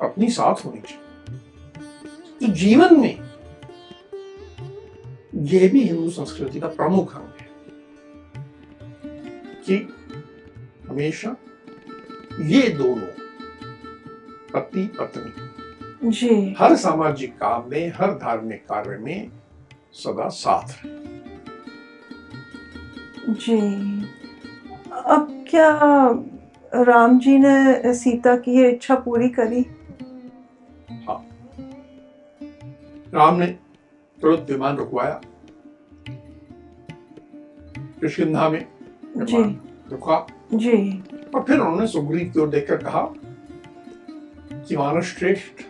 अपनी 0.01 0.29
साथ 0.29 0.65
होनी 0.65 0.81
चाहिए। 0.81 1.03
तो 2.39 2.53
जीवन 2.53 2.99
में 2.99 3.17
यह 5.43 5.69
भी 5.71 5.83
हिंदू 5.83 6.09
संस्कृति 6.09 6.59
का 6.59 6.67
प्रमुख 6.67 7.15
अंग 7.15 7.39
है 7.39 7.47
कि 9.67 9.77
हमेशा 10.89 11.35
ये 12.39 12.69
दोनों 12.69 13.07
पति 14.53 14.87
पत्नी 14.99 16.09
जी। 16.09 16.55
हर 16.59 16.75
सामाजिक 16.75 17.37
काम 17.37 17.69
में 17.69 17.93
हर 17.95 18.11
धार्मिक 18.11 18.63
कार्य 18.63 18.97
में 18.97 19.31
सदा 19.93 20.27
साथ 20.27 20.85
रहे। 20.85 21.05
जी। 23.33 23.59
अब 25.05 25.45
क्या 25.49 25.79
राम 26.83 27.19
जी 27.19 27.37
ने 27.37 27.93
सीता 27.93 28.37
की 28.37 28.51
ये 28.51 28.71
इच्छा 28.71 28.95
पूरी 28.95 29.29
करी? 29.29 29.65
हाँ। 31.07 31.25
राम 33.13 33.35
ने 33.35 33.47
तुरंत 34.21 34.47
विमान 34.49 34.77
रुकवाया। 34.77 35.21
में 38.49 38.67
जी। 39.17 39.37
विमान 39.37 39.59
रुका। 39.91 40.27
जी। 40.53 41.03
और 41.35 41.43
फिर 41.43 41.59
उन्होंने 41.59 41.87
सुग्रीव 41.87 42.31
की 42.33 42.39
ओर 42.39 42.49
देखकर 42.49 42.77
कहा 42.77 43.13
कि 44.53 44.75
वानर 44.75 45.01
श्रेष्ठ 45.01 45.61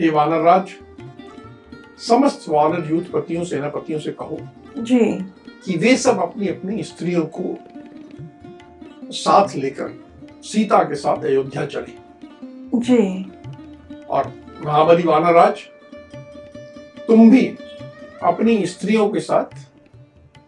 हे 0.00 0.10
वानर 0.10 0.40
राज 0.40 0.70
समस्त 2.08 2.48
वानर 2.48 2.90
यूथ 2.90 3.02
पतियों 3.12 3.44
सेनापतियों 3.44 4.00
से 4.00 4.12
कहो 4.12 4.38
जी। 4.78 4.98
कि 5.64 5.76
वे 5.76 5.96
सब 5.96 6.18
अपनी 6.22 6.48
अपनी 6.48 6.82
स्त्रियों 6.82 7.24
को 7.26 7.56
साथ 9.12 9.56
लेकर 9.56 10.04
सीता 10.44 10.82
के 10.84 10.94
साथ 10.94 11.24
अयोध्या 11.24 11.66
चले। 11.66 11.94
जी। 12.74 13.32
और 14.10 14.32
महाबली 14.64 15.02
वानर 15.02 15.32
राज 15.32 15.60
तुम 17.06 17.30
भी 17.30 17.46
अपनी 18.22 18.66
स्त्रियों 18.66 19.08
के 19.08 19.20
साथ 19.20 19.66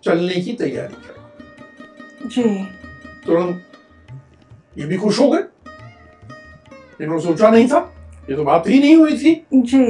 चलने 0.04 0.34
की 0.34 0.52
तैयारी 0.52 0.94
करो। 0.94 2.28
जी। 2.28 2.68
तुरंत 3.26 3.62
ये 4.78 4.87
भी 4.87 4.96
खुश 4.96 5.18
हो 5.20 5.28
गए 5.30 5.42
इन्होंने 7.00 7.22
सोचा 7.22 7.50
नहीं 7.50 7.68
था 7.68 7.78
ये 8.30 8.37
तो 8.37 8.44
बात 8.44 8.68
ही 8.68 8.78
नहीं 8.78 8.96
हुई 8.96 9.16
थी 9.18 9.34
जी 9.54 9.84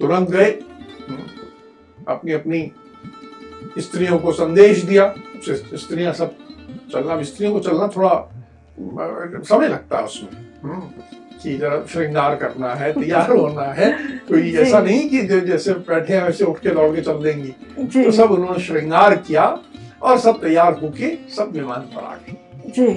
तुरंत 0.00 0.30
गए 0.30 0.50
अपनी 2.08 2.32
अपनी 2.32 2.70
स्त्रियों 3.78 4.18
को 4.18 4.32
संदेश 4.32 4.82
दिया 4.84 5.12
स्त्रियाँ 5.48 6.12
सब 6.12 6.34
चलना 6.92 7.22
स्त्रियों 7.22 7.52
को 7.52 7.60
चलना 7.60 7.88
थोड़ा 7.96 8.14
समय 9.44 9.68
लगता 9.68 9.98
है 9.98 10.04
उसमें 10.04 10.90
कि 11.42 11.56
जरा 11.58 11.84
श्रृंगार 11.92 12.34
करना 12.36 12.74
है 12.74 12.92
तैयार 12.92 13.30
होना 13.30 13.62
है 13.72 13.90
कोई। 14.28 14.52
ऐसा 14.56 14.80
नहीं 14.80 15.08
कि 15.08 15.22
जैसे 15.46 15.72
बैठे 15.88 16.14
हैं 16.14 16.22
वैसे 16.24 16.44
उठ 16.44 16.58
के 16.58 16.70
दौड़ 16.74 16.94
के 16.96 17.02
चल 17.02 17.22
देंगी 17.22 17.52
तो 18.04 18.10
सब 18.12 18.30
उन्होंने 18.30 18.62
श्रृंगार 18.64 19.16
किया 19.28 19.44
और 20.02 20.18
सब 20.18 20.40
तैयार 20.42 20.78
होके 20.82 21.16
सब 21.36 21.52
विमान 21.52 21.80
पर 21.94 22.04
आ 22.04 22.14
गए 22.14 22.45
जी 22.68 22.88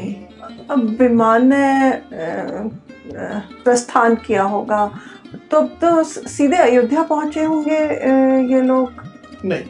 अब 0.72 0.86
विमान 1.00 1.48
ने 1.54 1.92
प्रस्थान 3.64 4.16
किया 4.16 4.44
होगा 4.44 4.86
तो 5.52 5.58
अब 5.58 5.68
तो 5.82 6.04
सीधे 6.04 6.58
अयोध्या 6.58 7.04
पहुँचे 7.04 7.44
होंगे 7.44 7.80
ये 8.54 8.62
लोग? 8.62 9.02
नहीं। 9.46 9.64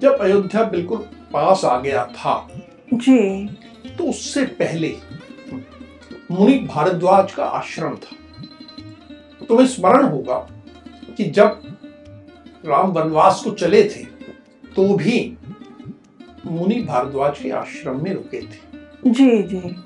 जब 0.00 0.20
अयोध्या 0.20 0.64
बिल्कुल 0.64 0.98
पास 1.32 1.64
आ 1.64 1.78
गया 1.80 2.04
था 2.06 2.34
जी। 2.94 3.46
तो 3.98 4.04
उससे 4.04 4.44
पहले 4.60 4.96
मुनि 6.30 6.58
भारद्वाज 6.74 7.32
का 7.32 7.44
आश्रम 7.44 7.94
था। 7.94 9.44
तुम्हें 9.48 9.66
स्मरण 9.66 10.04
होगा 10.04 10.38
कि 11.16 11.24
जब 11.30 11.60
राम 12.66 12.90
वनवास 12.92 13.40
को 13.44 13.50
चले 13.50 13.82
थे 13.84 14.04
तो 14.76 14.94
भी 14.94 15.18
मुनि 16.48 16.82
भारद्वाज 16.82 17.38
के 17.38 17.50
आश्रम 17.50 18.02
में 18.02 18.14
रुके 18.14 18.42
थे। 18.42 19.10
जी 19.10 19.42
जी। 19.42 19.76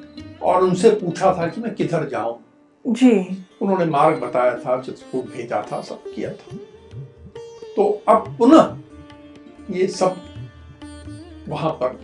और 0.43 0.65
उनसे 0.65 0.91
पूछा 0.91 1.35
था 1.39 1.47
कि 1.47 1.61
मैं 1.61 1.75
किधर 1.75 2.09
जाऊँ। 2.09 2.39
जी। 2.87 3.45
उन्होंने 3.63 3.85
मार्ग 3.85 4.21
बताया 4.21 4.55
था 4.55 4.81
चित्रकूट 4.83 5.25
भेजा 5.25 5.67
था 5.73 5.81
सब 5.81 6.03
किया 6.15 6.31
था। 6.31 6.57
तो 7.77 8.03
अब 8.09 8.37
पुनः 8.39 8.77
ये 9.71 9.87
सब 9.87 10.17
वहाँ 11.49 11.71
पर 11.71 11.99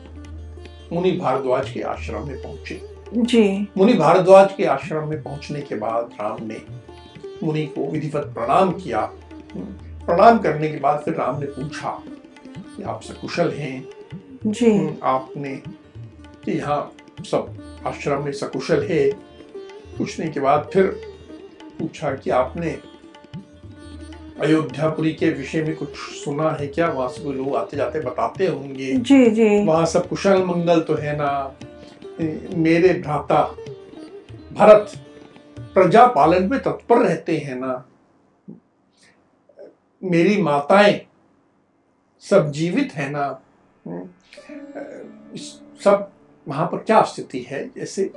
मुनि 0.93 1.11
भारद्वाज 1.13 1.71
के 1.71 1.81
आश्रम 1.81 2.27
में 2.29 2.43
पहुँचे। 2.43 2.81
जी। 3.17 3.69
मुनि 3.77 3.95
भारद्वाज 3.95 4.53
के 4.57 4.65
आश्रम 4.65 5.09
में 5.09 5.23
पहुँचने 5.23 5.61
के 5.61 5.75
बाद 5.75 6.11
राम 6.21 6.39
ने 6.43 6.61
मुनि 7.43 7.67
को 7.67 7.91
विधिवत 7.91 8.25
प्रणाम 8.25 8.73
किया। 8.73 9.01
प्रणाम 10.07 10.39
करने 10.39 10.69
के 10.69 10.77
बाद 10.77 10.99
फिर 10.99 11.15
राम 11.15 11.41
ने 11.41 11.47
पूछा 11.47 12.03
कि 12.77 12.83
आप 12.83 13.03
सकुशल 13.03 13.51
हैं 13.51 13.81
जी। 14.47 14.99
आपने 15.03 15.55
कि 16.45 16.53
यहाँ 16.53 16.93
सब 17.31 17.55
आश्रम 17.87 18.25
में 18.25 18.33
सकुशल 18.33 18.83
है। 18.83 19.11
पूछने 19.99 20.29
के 20.29 20.41
बाद 20.41 20.71
फिर 20.73 20.87
पूछा 21.79 22.15
कि 22.15 22.31
आपने 22.31 22.71
अयोध्यापुरी 24.41 25.13
के 25.15 25.31
विषय 25.31 25.63
में 25.63 25.75
कुछ 25.77 25.97
सुना 26.25 26.51
है 26.51 26.67
क्या? 26.67 26.89
वहाँ 26.89 27.09
से 27.09 27.33
लोग 27.33 27.57
आते 27.57 27.77
जाते 27.77 28.01
बताते 28.01 28.47
होंगे। 28.47 28.93
जी 28.95 29.31
जी। 29.31 29.65
वहाँ 29.65 29.87
सब 29.87 30.09
कुशल 30.09 30.45
मंगल 30.45 30.81
तो 30.81 30.95
है 30.95 31.17
ना? 31.17 31.55
मेरे 32.55 32.93
भ्राता 32.95 33.43
भरत 34.53 34.93
प्रजा 35.75 36.07
पालन 36.07 36.51
में 36.51 36.61
तत्पर 36.61 36.99
रहते 36.99 37.37
हैं 37.37 37.57
ना? 37.57 37.85
मेरी 40.03 40.43
माताएँ 40.43 41.01
सब 42.21 42.51
जीवित 42.53 42.93
है 42.93 43.11
ना? 43.11 43.29
सब 45.85 46.11
वहाँ 46.49 46.67
पर 46.67 46.79
क्या 46.79 47.03
स्थिति 47.03 47.41
है? 47.41 47.71
जैसे 47.77 48.11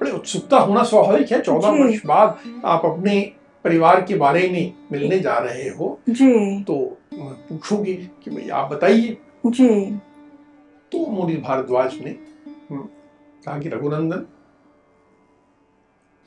बड़े 0.00 0.10
उत्सुकता 0.10 0.58
होना 0.58 0.82
स्वाभाविक 0.82 1.32
है। 1.32 1.40
चौदह 1.40 1.68
वर्ष 1.68 2.00
बाद 2.06 2.38
आप 2.64 2.84
अपने 2.84 3.32
परिवार 3.64 4.02
के 4.02 4.14
बारे 4.14 4.48
में 4.50 4.74
मिलने 4.92 5.18
जा 5.20 5.38
रहे 5.38 5.68
हो। 5.68 5.98
जी। 6.10 6.62
तो 6.62 6.98
पूछोगे 7.14 7.94
कि 7.94 8.30
भाई 8.30 8.48
आप 8.48 8.70
बताइए। 8.70 9.16
जी। 9.46 9.96
तो 10.92 11.06
मुनि 11.06 11.36
भारद्वाज 11.36 11.94
ने 11.94 12.10
हम्म, 12.70 12.82
कहा 13.46 13.58
कि 13.58 13.68
रघुनंदन 13.68 14.26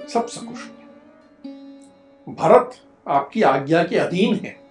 सब 0.08 0.28
सकुशल 0.28 0.76
भरत 2.30 2.72
आपकी 3.08 3.42
आज्ञा 3.42 3.84
के 3.84 3.96
अधीन 3.96 4.36
है। 4.36 4.67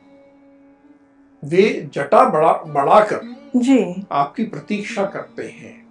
वे 1.43 1.91
जटा 1.95 2.29
बड़ा 2.29 2.53
बढ़ाकर 2.53 3.35
जी। 3.57 4.07
आपकी 4.13 4.45
प्रतीक्षा 4.45 5.07
करते 5.07 5.43
हैं। 5.43 5.87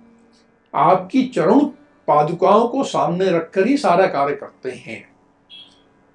आपकी 0.73 1.27
चरण 1.27 1.59
पादुकाओं 2.07 2.67
को 2.67 2.83
सामने 2.83 3.29
रखकर 3.31 3.67
ही 3.67 3.77
सारा 3.77 4.07
कार्य 4.07 4.35
करते 4.35 4.71
हैं। 4.71 5.03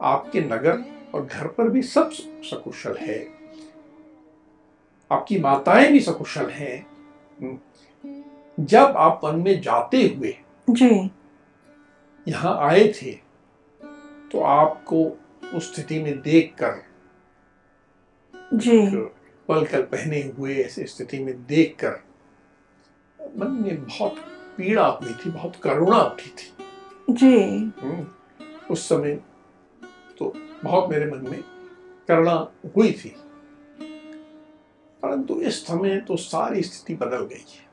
आपके 0.01 0.40
नगर 0.40 0.85
और 1.14 1.27
घर 1.27 1.47
पर 1.47 1.69
भी 1.69 1.83
सब 1.83 2.11
सकुशल 2.51 2.97
है। 2.97 3.19
आपकी 5.11 5.38
माताएँ 5.38 5.90
भी 5.93 6.01
सकुशल 6.01 6.51
हैं। 6.51 6.87
जब 8.61 8.95
आप 8.97 9.21
वन 9.25 9.37
में 9.37 9.61
जाते 9.61 10.03
हुए 10.07 10.37
जी। 10.71 11.11
यहाँ 12.27 12.57
आए 12.69 12.87
थे 12.88 13.12
तो 14.33 14.40
आपको 14.40 15.19
उस 15.55 15.75
स्थिति 15.75 16.03
में 16.03 16.21
देखकर 16.21 16.83
जी। 18.55 18.81
पल 19.51 19.67
कल 19.67 19.83
पहने 19.83 20.33
हुए 20.39 20.55
ऐसी 20.55 20.85
स्थिति 20.85 21.19
में 21.19 21.47
देखकर 21.47 22.05
मन 23.39 23.51
में 23.51 23.85
बहुत 23.85 24.15
पीड़ा 24.57 24.87
हुई 24.87 25.13
थी 25.13 25.31
बहुत 25.31 25.57
करुणा 25.57 25.99
उठी 25.99 26.31
थी। 26.31 26.53
जी। 27.11 27.43
हम्म, 27.55 28.07
उस 28.71 28.89
समय 28.89 29.21
तो 30.19 30.35
बहुत 30.65 30.91
मेरे 30.91 31.11
मन 31.11 31.31
में 31.31 31.45
करुणा 32.09 32.53
हुई 32.77 32.93
थी। 32.93 33.17
परंतु 35.03 35.41
इस 35.41 35.67
समय 35.67 36.01
तो 36.01 36.17
सारी 36.17 36.63
स्थिति 36.63 36.95
बदल 36.95 37.25
गई 37.25 37.45
है। 37.55 37.71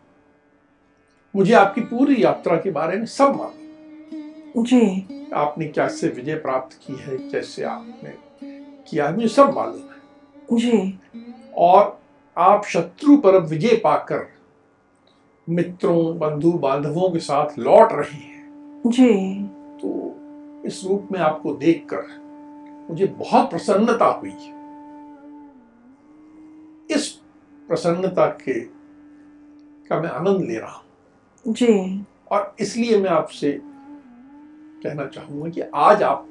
मुझे 1.35 1.53
आपकी 1.53 1.81
पूरी 1.81 2.23
यात्रा 2.23 2.55
के 2.55 2.71
बारे 2.71 2.97
में 2.97 3.05
सब 3.05 3.35
मालूम। 3.35 4.63
जी। 4.63 5.07
आपने 5.33 5.67
कैसे 5.67 6.07
विजय 6.07 6.35
प्राप्त 6.35 6.79
की 6.87 6.95
है 6.95 7.17
कैसे 7.17 7.63
आपने 7.63 8.13
किया 8.89 9.07
है 9.07 9.15
मुझे 9.15 9.27
सब 9.27 9.53
मालूम 9.53 9.81
है। 9.81 9.97
जी। 10.51 10.99
और 11.57 11.99
आप 12.37 12.65
शत्रु 12.65 13.17
पर 13.17 13.39
विजय 13.39 13.75
पाकर 13.75 14.27
मित्रों 15.49 16.19
बंधु 16.19 16.51
बांधवों 16.51 17.09
के 17.09 17.19
साथ 17.19 17.59
लौट 17.59 17.89
रहे 17.91 18.17
हैं। 18.17 18.81
जी। 18.87 19.43
तो 19.81 20.15
इस 20.65 20.85
रूप 20.85 21.07
में 21.11 21.19
आपको 21.19 21.53
देखकर 21.53 22.03
मुझे 22.89 23.05
बहुत 23.05 23.49
प्रसन्नता 23.49 24.05
हुई। 24.05 24.33
इस 26.95 27.07
प्रसन्नता 27.67 28.27
के 28.27 28.59
का 29.89 30.01
मैं 30.01 30.09
आनंद 30.09 30.41
ले 30.41 30.57
रहा 30.59 30.71
हूँ। 30.71 31.53
जी। 31.53 32.05
और 32.31 32.55
इसलिए 32.59 32.97
मैं 32.97 33.09
आपसे 33.09 33.61
कहना 34.83 35.05
चाहूँगा 35.05 35.49
कि 35.49 35.61
आज 35.61 36.03
आप 36.03 36.27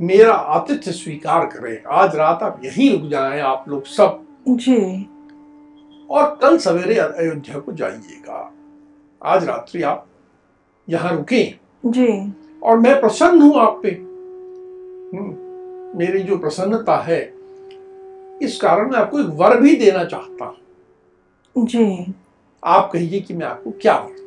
मेरा 0.00 0.34
आतिथ्य 0.34 0.92
स्वीकार 0.92 1.46
करें। 1.46 1.82
आज 1.84 2.16
रात 2.16 2.42
आप 2.42 2.60
यहीं 2.64 2.90
रुक 2.92 3.10
जाएँ 3.10 3.40
आप 3.40 3.64
लोग 3.68 3.84
सब 3.84 4.23
जी। 4.48 5.08
और 6.10 6.38
कल 6.42 6.58
सवेरे 6.58 6.98
अयोध्या 6.98 7.58
को 7.58 7.72
जाइएगा। 7.72 8.52
आज 9.22 9.44
रात्रि 9.44 9.82
आप 9.82 10.06
यहाँ 10.88 11.16
रुकें। 11.16 11.58
जी। 11.86 12.32
और 12.62 12.78
मैं 12.78 13.00
प्रसन्न 13.00 13.42
हूँ 13.42 13.56
आप 13.56 13.80
पे। 13.82 13.88
हम्म, 13.88 15.36
मेरी 15.98 16.22
जो 16.22 16.38
प्रसन्नता 16.38 16.96
है 16.96 17.34
इस 18.42 18.58
कारण 18.62 18.90
मैं 18.90 18.98
आपको 18.98 19.20
एक 19.20 19.26
वर 19.26 19.60
भी 19.60 19.76
देना 19.76 20.04
चाहता 20.04 20.44
हूँ। 20.44 21.64
जी। 21.64 22.14
आप 22.64 22.90
कहिए 22.92 23.20
कि 23.20 23.34
मैं 23.34 23.46
आपको 23.46 23.70
क्या 23.70 23.98
वर 23.98 24.24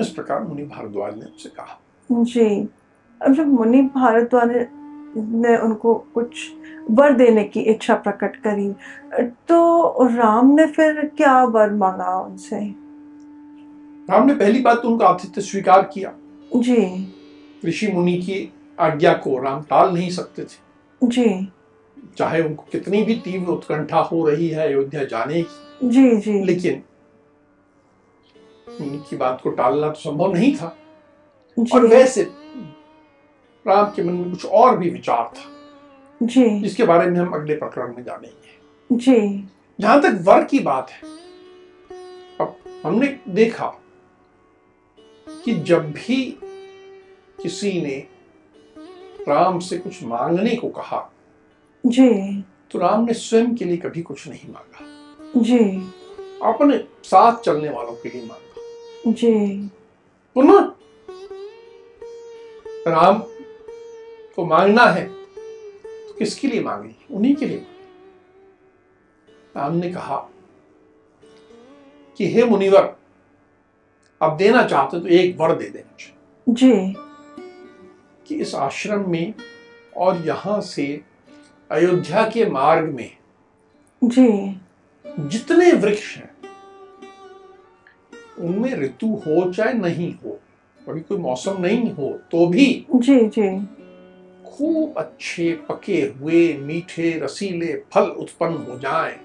इस 0.00 0.08
प्रकार 0.08 0.42
मुनि 0.42 0.62
भारद्वाज 0.62 1.14
ने 1.14 1.20
उनसे 1.20 1.48
कहा। 1.48 1.80
जी। 2.12 2.68
अब 3.22 3.32
जब 3.32 3.46
मुनि 3.46 3.82
भारद्वाज 3.82 4.66
ने 5.16 5.56
उनको 5.56 5.94
कुछ 6.14 6.52
वर 6.90 7.12
देने 7.12 7.44
की 7.44 7.60
इच्छा 7.60 7.94
प्रकट 7.94 8.36
करी। 8.36 8.72
तो 9.48 9.92
राम 10.08 10.54
ने 10.54 10.66
फिर 10.66 11.12
क्या 11.16 11.44
वर 11.44 11.70
मांगा 11.70 12.20
उनसे? 12.20 12.56
राम 14.10 14.26
ने 14.26 14.34
पहली 14.34 14.60
बात 14.60 14.82
तो 14.82 14.88
उनका 14.88 15.06
आतिथ्य 15.06 15.40
स्वीकार 15.40 15.82
किया। 15.94 16.12
जी। 16.56 17.08
ऋषि 17.66 17.88
मुनि 17.88 18.16
की 18.16 18.52
आज्ञा 18.80 19.12
को 19.12 19.42
राम 19.42 19.62
टाल 19.62 19.94
नहीं 19.94 20.10
सकते 20.10 20.42
थे। 20.42 21.06
जी। 21.06 21.48
चाहे 22.18 22.42
उनको 22.42 22.64
कितनी 22.72 23.02
भी 23.02 23.14
तीव्र 23.14 23.52
उत्कंठा 23.52 23.98
हो 23.98 24.28
रही 24.28 24.48
है 24.48 24.68
अयोध्या 24.68 25.04
जाने 25.04 25.42
की। 25.42 25.88
जी 25.88 26.16
जी। 26.16 26.44
लेकिन 26.44 26.82
उनकी 28.80 29.16
बात 29.16 29.40
को 29.42 29.50
टालना 29.50 29.88
तो 29.88 30.00
संभव 30.00 30.32
नहीं 30.32 30.54
था। 30.56 30.76
और 31.74 31.86
वैसे 31.86 32.22
राम 33.66 33.86
के 33.86 34.02
मन 34.02 34.12
में 34.12 34.30
कुछ 34.30 34.46
और 34.46 34.78
भी 34.78 34.90
विचार 34.90 35.32
था। 35.36 35.50
जी। 36.22 36.60
जिसके 36.60 36.84
बारे 36.84 37.10
में 37.10 37.20
हम 37.20 37.32
अगले 37.32 37.54
प्रकरण 37.54 37.96
में 37.96 38.04
जानेंगे। 38.04 38.54
जी। 38.92 39.48
जहाँ 39.80 40.00
तक 40.00 40.18
वर 40.22 40.44
की 40.44 40.58
बात 40.58 40.90
है 40.90 41.00
अब 42.40 42.56
हमने 42.84 43.20
देखा 43.28 43.66
कि 45.44 45.54
जब 45.54 45.92
भी 45.92 46.38
किसी 47.42 47.82
ने 47.82 48.06
राम 49.28 49.58
से 49.58 49.78
कुछ 49.78 50.02
मांगने 50.02 50.56
को 50.56 50.68
कहा 50.68 51.12
जी। 51.86 52.40
तो 52.70 52.78
राम 52.78 53.04
ने 53.04 53.12
स्वयं 53.12 53.54
के 53.54 53.64
लिए 53.64 53.76
कभी 53.76 54.02
कुछ 54.02 54.28
नहीं 54.28 54.52
मांगा। 54.52 54.86
जी। 55.36 55.92
अपने 56.42 56.84
साथ 57.04 57.36
चलने 57.36 57.70
वालों 57.70 57.92
के 57.92 58.08
लिए 58.08 58.26
मांगा। 58.26 59.12
जी। 59.12 59.70
पुनः 60.34 60.72
राम 62.88 63.22
को 64.36 64.44
मांगना 64.46 64.84
है 64.86 65.06
तो 65.06 66.14
किसके 66.18 66.48
लिए 66.48 66.60
मांगी 66.62 66.94
उन्हीं 67.10 67.34
के 67.36 67.46
लिए। 67.46 67.66
राम 69.56 69.76
ने 69.76 69.90
कहा 69.92 70.16
कि 72.18 72.26
हे 72.32 72.44
मुनिवर 72.44 72.94
आप 74.20 74.32
देना 74.32 74.62
चाहते 74.62 75.00
तो 75.00 75.08
एक 75.08 75.36
वर 75.40 75.54
दे 75.56 75.68
देना 75.68 75.96
चाहिए। 75.98 76.54
जी। 76.54 76.94
कि 78.26 78.34
इस 78.34 78.54
आश्रम 78.54 79.10
में 79.10 79.34
और 79.96 80.26
यहाँ 80.26 80.60
से 80.60 80.86
अयोध्या 81.70 82.28
के 82.30 82.46
मार्ग 82.46 82.88
में 82.94 83.10
जी। 84.02 84.60
जितने 85.04 85.72
वृक्ष 85.72 86.16
हैं 86.16 86.32
उनमें 88.38 88.74
ऋतु 88.74 89.06
हो 89.26 89.52
चाहे 89.52 89.72
नहीं 89.72 90.14
हो 90.14 90.38
कभी 90.78 91.00
कोई 91.00 91.18
मौसम 91.18 91.60
नहीं 91.60 91.90
हो 91.92 92.12
तो 92.30 92.46
भी 92.46 92.66
जी 92.96 93.20
जी। 93.28 93.48
खूब 94.54 94.94
अच्छे 94.96 95.52
पके 95.68 96.00
हुए 96.00 96.54
मीठे 96.54 97.20
रसीले 97.22 97.82
फल 97.92 98.02
उत्पन्न 98.02 98.54
हो 98.54 98.78
जाएँ। 98.78 99.20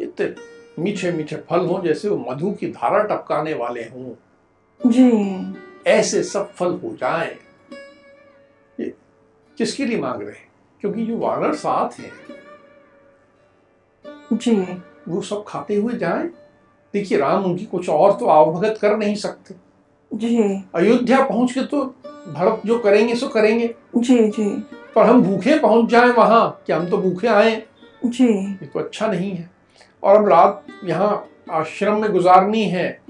इतने 0.00 0.34
मीठे 0.82 1.12
मीठे 1.12 1.36
फल 1.36 1.60
हों 1.60 1.82
जैसे 1.82 2.08
वो 2.08 2.26
मधु 2.30 2.50
की 2.52 2.66
धारा 2.66 3.02
टपकाने 3.02 3.54
वाले 3.54 3.82
हों। 3.82 4.14
जी। 4.90 5.54
ऐसे 5.90 6.22
सब 6.22 6.52
फल 6.52 6.66
हो 6.66 6.96
जाएँ। 6.96 7.36
ये 8.80 8.94
किसके 9.58 9.84
लिए 9.84 9.98
मांग 9.98 10.22
रहे 10.22 10.30
हैं? 10.30 10.48
क्योंकि 10.80 11.06
जो 11.06 11.16
वानर 11.16 11.54
साथ 11.54 12.00
हैं। 12.00 12.12
जी। 14.32 14.82
वो 15.08 15.20
सब 15.20 15.44
खाते 15.48 15.74
हुए 15.74 15.94
जाएँ। 15.94 16.28
देखिए 16.94 17.18
राम 17.18 17.44
उनकी 17.44 17.64
कुछ 17.64 17.88
और 17.88 18.12
तो 18.12 18.26
आवभगत 18.26 18.78
कर 18.80 18.96
नहीं 18.96 19.14
सकते। 19.14 19.54
जी। 20.16 20.38
अयोध्या 20.74 21.24
पहुँच 21.24 21.52
के 21.52 21.60
तो 21.60 21.94
भरत 22.30 22.62
जो 22.66 22.78
करेंगे 22.78 23.14
सो 23.14 23.28
करेंगे। 23.28 23.74
जी 23.96 24.18
जी। 24.28 24.48
पर 24.94 25.06
हम 25.06 25.22
भूखे 25.22 25.58
पहुँच 25.58 25.90
जाएँ 25.90 26.10
वहाँ 26.10 26.62
कि 26.66 26.72
हम 26.72 26.88
तो 26.88 26.98
भूखे 26.98 27.28
आए 27.28 27.62
जी। 28.04 28.26
ये 28.26 28.66
तो 28.66 28.80
अच्छा 28.80 29.06
नहीं 29.06 29.30
है। 29.30 29.50
और 30.02 30.16
हम 30.16 30.26
रात 30.26 30.66
यहाँ 30.84 31.26
आश्रम 31.50 32.00
में 32.00 32.10
गुजारनी 32.12 32.64
है 32.64 33.00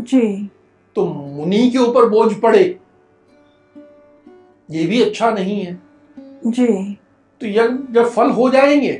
जी। 0.00 0.50
तो 0.96 1.06
मुनि 1.06 1.68
के 1.70 1.78
ऊपर 1.78 2.08
बोझ 2.08 2.32
पड़े। 2.34 2.62
ये 4.70 4.84
भी 4.86 5.02
अच्छा 5.02 5.30
नहीं 5.30 5.60
है। 5.60 5.78
जी। 6.46 6.66
तो 7.40 7.46
यज्ञ 7.46 7.92
जब 7.92 8.08
फल 8.08 8.30
हो 8.30 8.48
जाएँगे 8.50 8.92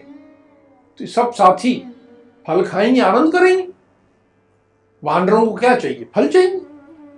तो 0.99 1.07
सब 1.07 1.33
साथी 1.33 1.75
फल 2.47 2.63
खाएँगे 2.63 3.01
आनंद 3.01 3.33
करेंगे। 3.33 3.69
वानरों 5.03 5.47
को 5.47 5.55
क्या 5.55 5.75
चाहिए? 5.77 6.07
फल 6.15 6.29
चाहिए। 6.29 6.61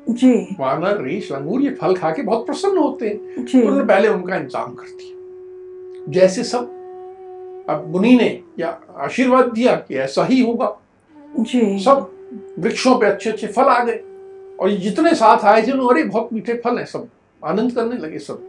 जी। 0.09 0.35
वानर 0.61 1.01
रेश 1.03 1.31
लंगूर 1.33 1.63
ये 1.63 1.71
फल 1.75 1.95
खा 1.97 2.11
के 2.11 2.23
बहुत 2.23 2.47
प्रसन्न 2.47 2.79
होते 2.79 3.09
हैं। 3.09 3.45
जी। 3.45 3.61
तो 3.61 3.67
उन्होंने 3.67 3.87
पहले 3.87 4.09
उनका 4.09 4.37
इंतज़ाम 4.37 4.75
कर 4.75 4.87
दिया 4.89 6.13
जैसे 6.13 6.45
सब 6.45 6.73
अब 7.69 7.87
मुनि 7.89 8.15
ने 8.15 8.29
या 8.59 8.79
आशीर्वाद 8.99 9.53
दिया 9.53 9.75
कि 9.79 9.95
ऐसा 9.99 10.25
ही 10.25 10.41
होगा। 10.41 10.77
जी। 11.17 11.79
सब 11.79 12.11
वृक्षों 12.59 12.99
पे 12.99 13.07
अच्छे 13.07 13.31
अच्छे 13.31 13.47
फल 13.47 13.63
आ 13.63 13.83
गए। 13.85 14.01
और 14.61 14.71
जितने 14.81 15.15
साथ 15.15 15.45
आए 15.45 15.63
थे 15.63 15.71
अरे 15.71 16.03
बहुत 16.03 16.33
मीठे 16.33 16.55
फल 16.55 16.79
हैं 16.79 16.85
सब 16.87 17.09
आनंद 17.43 17.73
करने 17.73 17.97
लगे 17.97 18.19
सब 18.19 18.43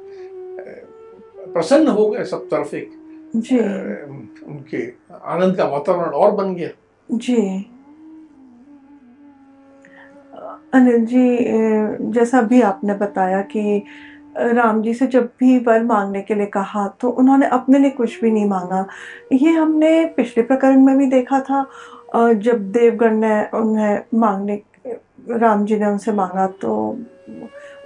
प्रसन्न 1.54 1.88
हो 1.88 2.10
गए 2.10 2.24
सब 2.26 2.48
तरफ़ 2.52 2.76
एक 2.76 2.92
जी। 3.36 3.58
उनके 3.58 4.86
आनंद 5.14 5.56
का 5.58 5.66
वातावरण 5.66 6.12
और 6.12 6.32
बन 6.32 6.54
गया। 6.56 6.70
जी। 7.10 7.36
अनिल 10.76 11.06
जी 11.06 11.38
जैसा 12.14 12.42
भी 12.42 12.62
आपने 12.64 12.94
बताया 12.96 13.42
कि 13.52 13.84
राम 14.38 14.82
जी 14.82 14.94
से 14.94 15.08
जब 15.08 15.30
भी 15.40 15.58
वर 15.66 15.84
मांगने 15.84 16.22
के 16.22 16.36
लिए 16.36 16.46
कहा 16.54 16.88
तो 17.02 17.10
उन्होंने 17.10 17.48
अपने 17.48 17.80
लिए 17.80 17.90
कुछ 17.92 18.20
भी 18.22 18.32
नहीं 18.32 18.46
मांगा। 18.46 18.86
ये 19.34 19.52
हमने 19.52 20.06
पिछले 20.18 20.44
प्रकरण 20.44 20.82
में 20.86 20.98
भी 20.98 21.06
देखा 21.08 21.40
था 21.42 21.66
जब 22.16 22.72
देवगण 22.72 23.16
ने 23.16 23.42
उन्हें 23.54 24.02
मांगने, 24.16 24.62
राम 25.32 25.66
जी 25.66 25.78
ने 25.80 25.86
उनसे 25.86 26.12
मांगा 26.12 26.48
तो 26.62 26.76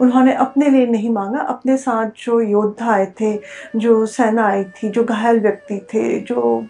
उन्होंने 0.01 0.33
अपने 0.35 0.69
लिए 0.69 0.85
नहीं 0.87 1.09
मांगा। 1.09 1.39
अपने 1.41 1.77
साथ 1.77 2.09
जो 2.17 2.39
योद्धा 2.41 2.91
आए 2.91 3.05
थे, 3.21 3.33
जो 3.75 4.05
सेना 4.07 4.47
आई 4.47 4.63
थी, 4.63 4.89
जो 4.89 5.03
घायल 5.03 5.39
व्यक्ति 5.39 5.79
थे, 5.93 6.19
जो 6.21 6.65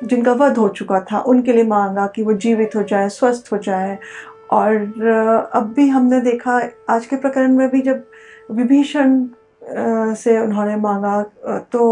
जिनका 0.00 0.32
वध 0.32 0.58
हो 0.58 0.68
चुका 0.70 1.00
था, 1.02 1.18
उनके 1.20 1.52
लिए 1.52 1.64
मांगा 1.64 2.06
कि 2.06 2.22
वो 2.22 2.32
जीवित 2.34 2.76
हो 2.76 2.82
जाए, 2.82 3.08
स्वस्थ 3.08 3.52
हो 3.52 3.58
जाए। 3.58 3.98
और 4.54 5.50
अब 5.54 5.72
भी 5.76 5.88
हमने 5.88 6.20
देखा 6.20 6.60
आज 6.90 7.06
के 7.06 7.16
प्रकरण 7.16 7.56
में 7.56 7.68
भी 7.70 7.80
जब 7.82 8.02
विभीषण 8.50 9.24
से 10.16 10.38
उन्होंने 10.38 10.76
मांगा 10.76 11.22
तो 11.72 11.84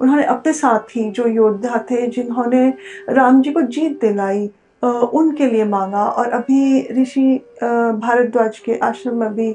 उन्होंने 0.00 0.24
अपने 0.24 0.52
साथी 0.52 1.10
जो 1.10 1.26
योद्धा 1.28 1.78
थे 1.90 2.06
जिन्होंने 2.08 2.68
राम 3.10 3.40
जी 3.42 3.52
को 3.52 3.62
जीत 3.62 4.00
दिलाई 4.00 4.50
उनके 4.82 5.46
लिए 5.46 5.64
मांगा। 5.64 6.04
और 6.04 6.30
अभी 6.32 6.80
ऋषि 7.00 7.26
भारद्वाज 7.62 8.58
के 8.58 8.74
आश्रम 8.84 9.14
में 9.16 9.34
भी 9.34 9.50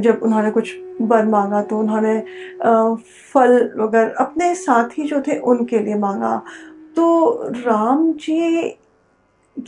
जब 0.00 0.20
उन्होंने 0.22 0.50
कुछ 0.50 0.74
वर 1.00 1.24
मांगा 1.26 1.62
तो 1.62 1.78
उन्होंने 1.78 2.18
फल 3.32 3.58
वगैरह 3.78 4.14
अपने 4.20 4.54
साथी 4.54 5.04
जो 5.08 5.20
थे 5.20 5.38
उनके 5.52 5.78
लिए 5.78 5.94
मांगा। 5.98 6.36
तो 6.96 7.06
राम 7.56 8.12
जी 8.14 8.68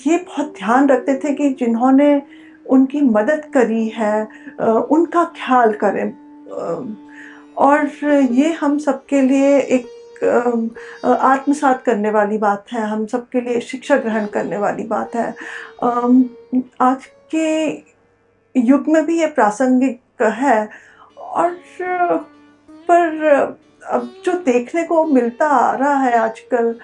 ये 0.07 0.17
बहुत 0.19 0.53
ध्यान 0.59 0.89
रखते 0.89 1.15
थे 1.19 1.35
कि 1.35 1.49
जिन्होंने 1.61 2.11
उनकी 2.67 3.01
मदद 3.01 3.51
करी 3.55 3.89
है 3.89 4.23
उनका 4.61 5.25
ख्याल 5.37 5.73
करें। 5.85 6.13
और 7.59 7.91
ये 8.33 8.53
हम 8.53 8.79
सबके 8.79 9.21
लिए 9.23 9.59
एक 9.59 9.87
आत्मसात 11.05 11.83
करने 11.83 12.11
वाली 12.11 12.39
बात 12.39 12.73
है, 12.73 12.81
हम 12.81 13.07
सबके 13.07 13.41
लिए 13.41 13.61
शिक्षा 13.61 13.97
ग्रहण 13.97 14.27
करने 14.27 14.59
वाली 14.59 14.85
बात 14.87 15.15
है। 15.15 15.35
आज 16.81 17.07
के 17.35 17.69
युग 18.55 18.89
में 18.89 19.05
भी 19.07 19.19
ये 19.21 19.27
प्रासंगिक 19.29 20.23
है 20.23 20.69
और, 21.17 21.51
पर 22.89 23.59
अब 23.87 24.11
जो 24.25 24.33
देखने 24.43 24.83
को 24.85 25.05
मिलता 25.05 25.47
आ 25.47 25.75
रहा 25.77 25.95
है 25.97 26.19
आजकल 26.19 26.75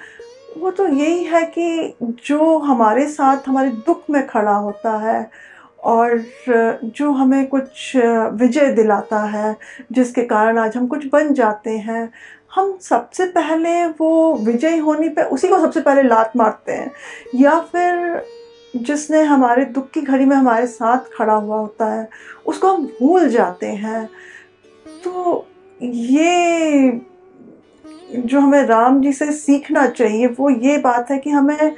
वो 0.56 0.70
तो 0.70 0.86
यही 0.86 1.24
है 1.24 1.42
कि 1.48 1.94
जो 2.26 2.58
हमारे 2.58 3.06
साथ, 3.06 3.48
हमारे 3.48 3.68
दुख 3.86 4.02
में 4.10 4.26
खड़ा 4.26 4.54
होता 4.54 4.96
है 4.98 5.30
और 5.84 6.22
जो 6.84 7.10
हमें 7.12 7.46
कुछ 7.46 7.92
विजय 7.96 8.72
दिलाता 8.72 9.18
है, 9.24 9.56
जिसके 9.92 10.22
कारण 10.22 10.58
आज 10.58 10.76
हम 10.76 10.86
कुछ 10.86 11.06
बन 11.12 11.32
जाते 11.34 11.70
हैं, 11.70 12.10
हम 12.54 12.76
सबसे 12.80 13.26
पहले 13.26 13.84
वो 13.86 14.34
विजयी 14.36 14.78
होने 14.78 15.08
पे 15.08 15.22
उसी 15.22 15.48
को 15.48 15.58
सबसे 15.58 15.80
पहले 15.80 16.02
लात 16.02 16.32
मारते 16.36 16.72
हैं। 16.72 16.90
या 17.34 17.58
फिर 17.72 18.22
जिसने 18.76 19.22
हमारे 19.22 19.64
दुख 19.64 19.90
की 19.90 20.00
घड़ी 20.00 20.24
में 20.24 20.36
हमारे 20.36 20.66
साथ 20.66 21.16
खड़ा 21.16 21.34
हुआ 21.34 21.56
होता 21.56 21.86
है, 21.86 22.08
उसको 22.46 22.68
हम 22.68 22.86
भूल 23.00 23.28
जाते 23.28 23.66
हैं। 23.66 24.08
तो 25.04 25.46
ये 25.82 26.88
जो 28.14 28.40
हमें 28.40 28.62
राम 28.62 29.00
जी 29.00 29.12
से 29.12 29.32
सीखना 29.32 29.86
चाहिए, 29.86 30.26
वो 30.26 30.50
ये 30.50 30.78
बात 30.78 31.10
है 31.10 31.18
कि 31.18 31.30
हमें 31.30 31.76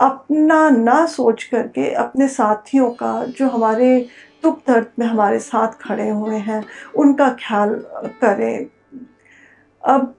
अपना 0.00 0.70
ना 0.70 1.06
सोच 1.06 1.44
करके 1.44 1.90
अपने 1.90 2.28
साथियों 2.28 2.90
का, 2.90 3.24
जो 3.24 3.48
हमारे 3.48 4.08
दुख 4.42 4.58
दर्द 4.66 4.86
में 4.98 5.06
हमारे 5.06 5.38
साथ 5.38 5.68
खड़े 5.80 6.08
हुए 6.08 6.36
हैं, 6.36 6.64
उनका 6.96 7.28
ख्याल 7.28 7.74
करें। 8.20 8.66
अब 9.84 10.14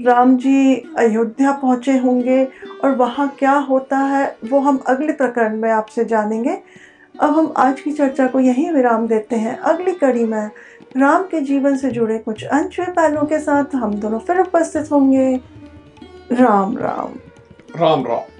राम 0.00 0.36
जी 0.36 0.74
अयोध्या 0.98 1.52
पहुँचे 1.52 1.98
होंगे 1.98 2.44
और 2.84 2.94
वहाँ 2.94 3.28
क्या 3.38 3.52
होता 3.52 3.98
है, 3.98 4.36
वो 4.50 4.60
हम 4.60 4.78
अगले 4.86 5.12
प्रकरण 5.12 5.56
में 5.56 5.70
आपसे 5.70 6.04
जानेंगे। 6.04 6.58
अब 7.20 7.30
हम 7.30 7.52
आज 7.56 7.80
की 7.80 7.92
चर्चा 7.92 8.26
को 8.26 8.40
यहीं 8.40 8.70
विराम 8.72 9.06
देते 9.06 9.36
हैं। 9.36 9.56
अगली 9.58 9.92
कड़ी 9.92 10.24
में 10.24 10.50
राम 10.96 11.22
के 11.22 11.40
जीवन 11.40 11.76
से 11.76 11.90
जुड़े 11.90 12.18
कुछ 12.18 12.44
अनछुए 12.44 12.86
पहलुओं 12.86 13.24
के 13.24 13.38
साथ 13.38 13.74
हम 13.74 13.94
दोनों 13.94 14.18
फिर 14.18 14.38
उपस्थित 14.38 14.92
होंगे। 14.92 15.40
राम 16.32 16.78
राम। 16.78 17.08
राम 17.80 18.06
राम। 18.06 18.39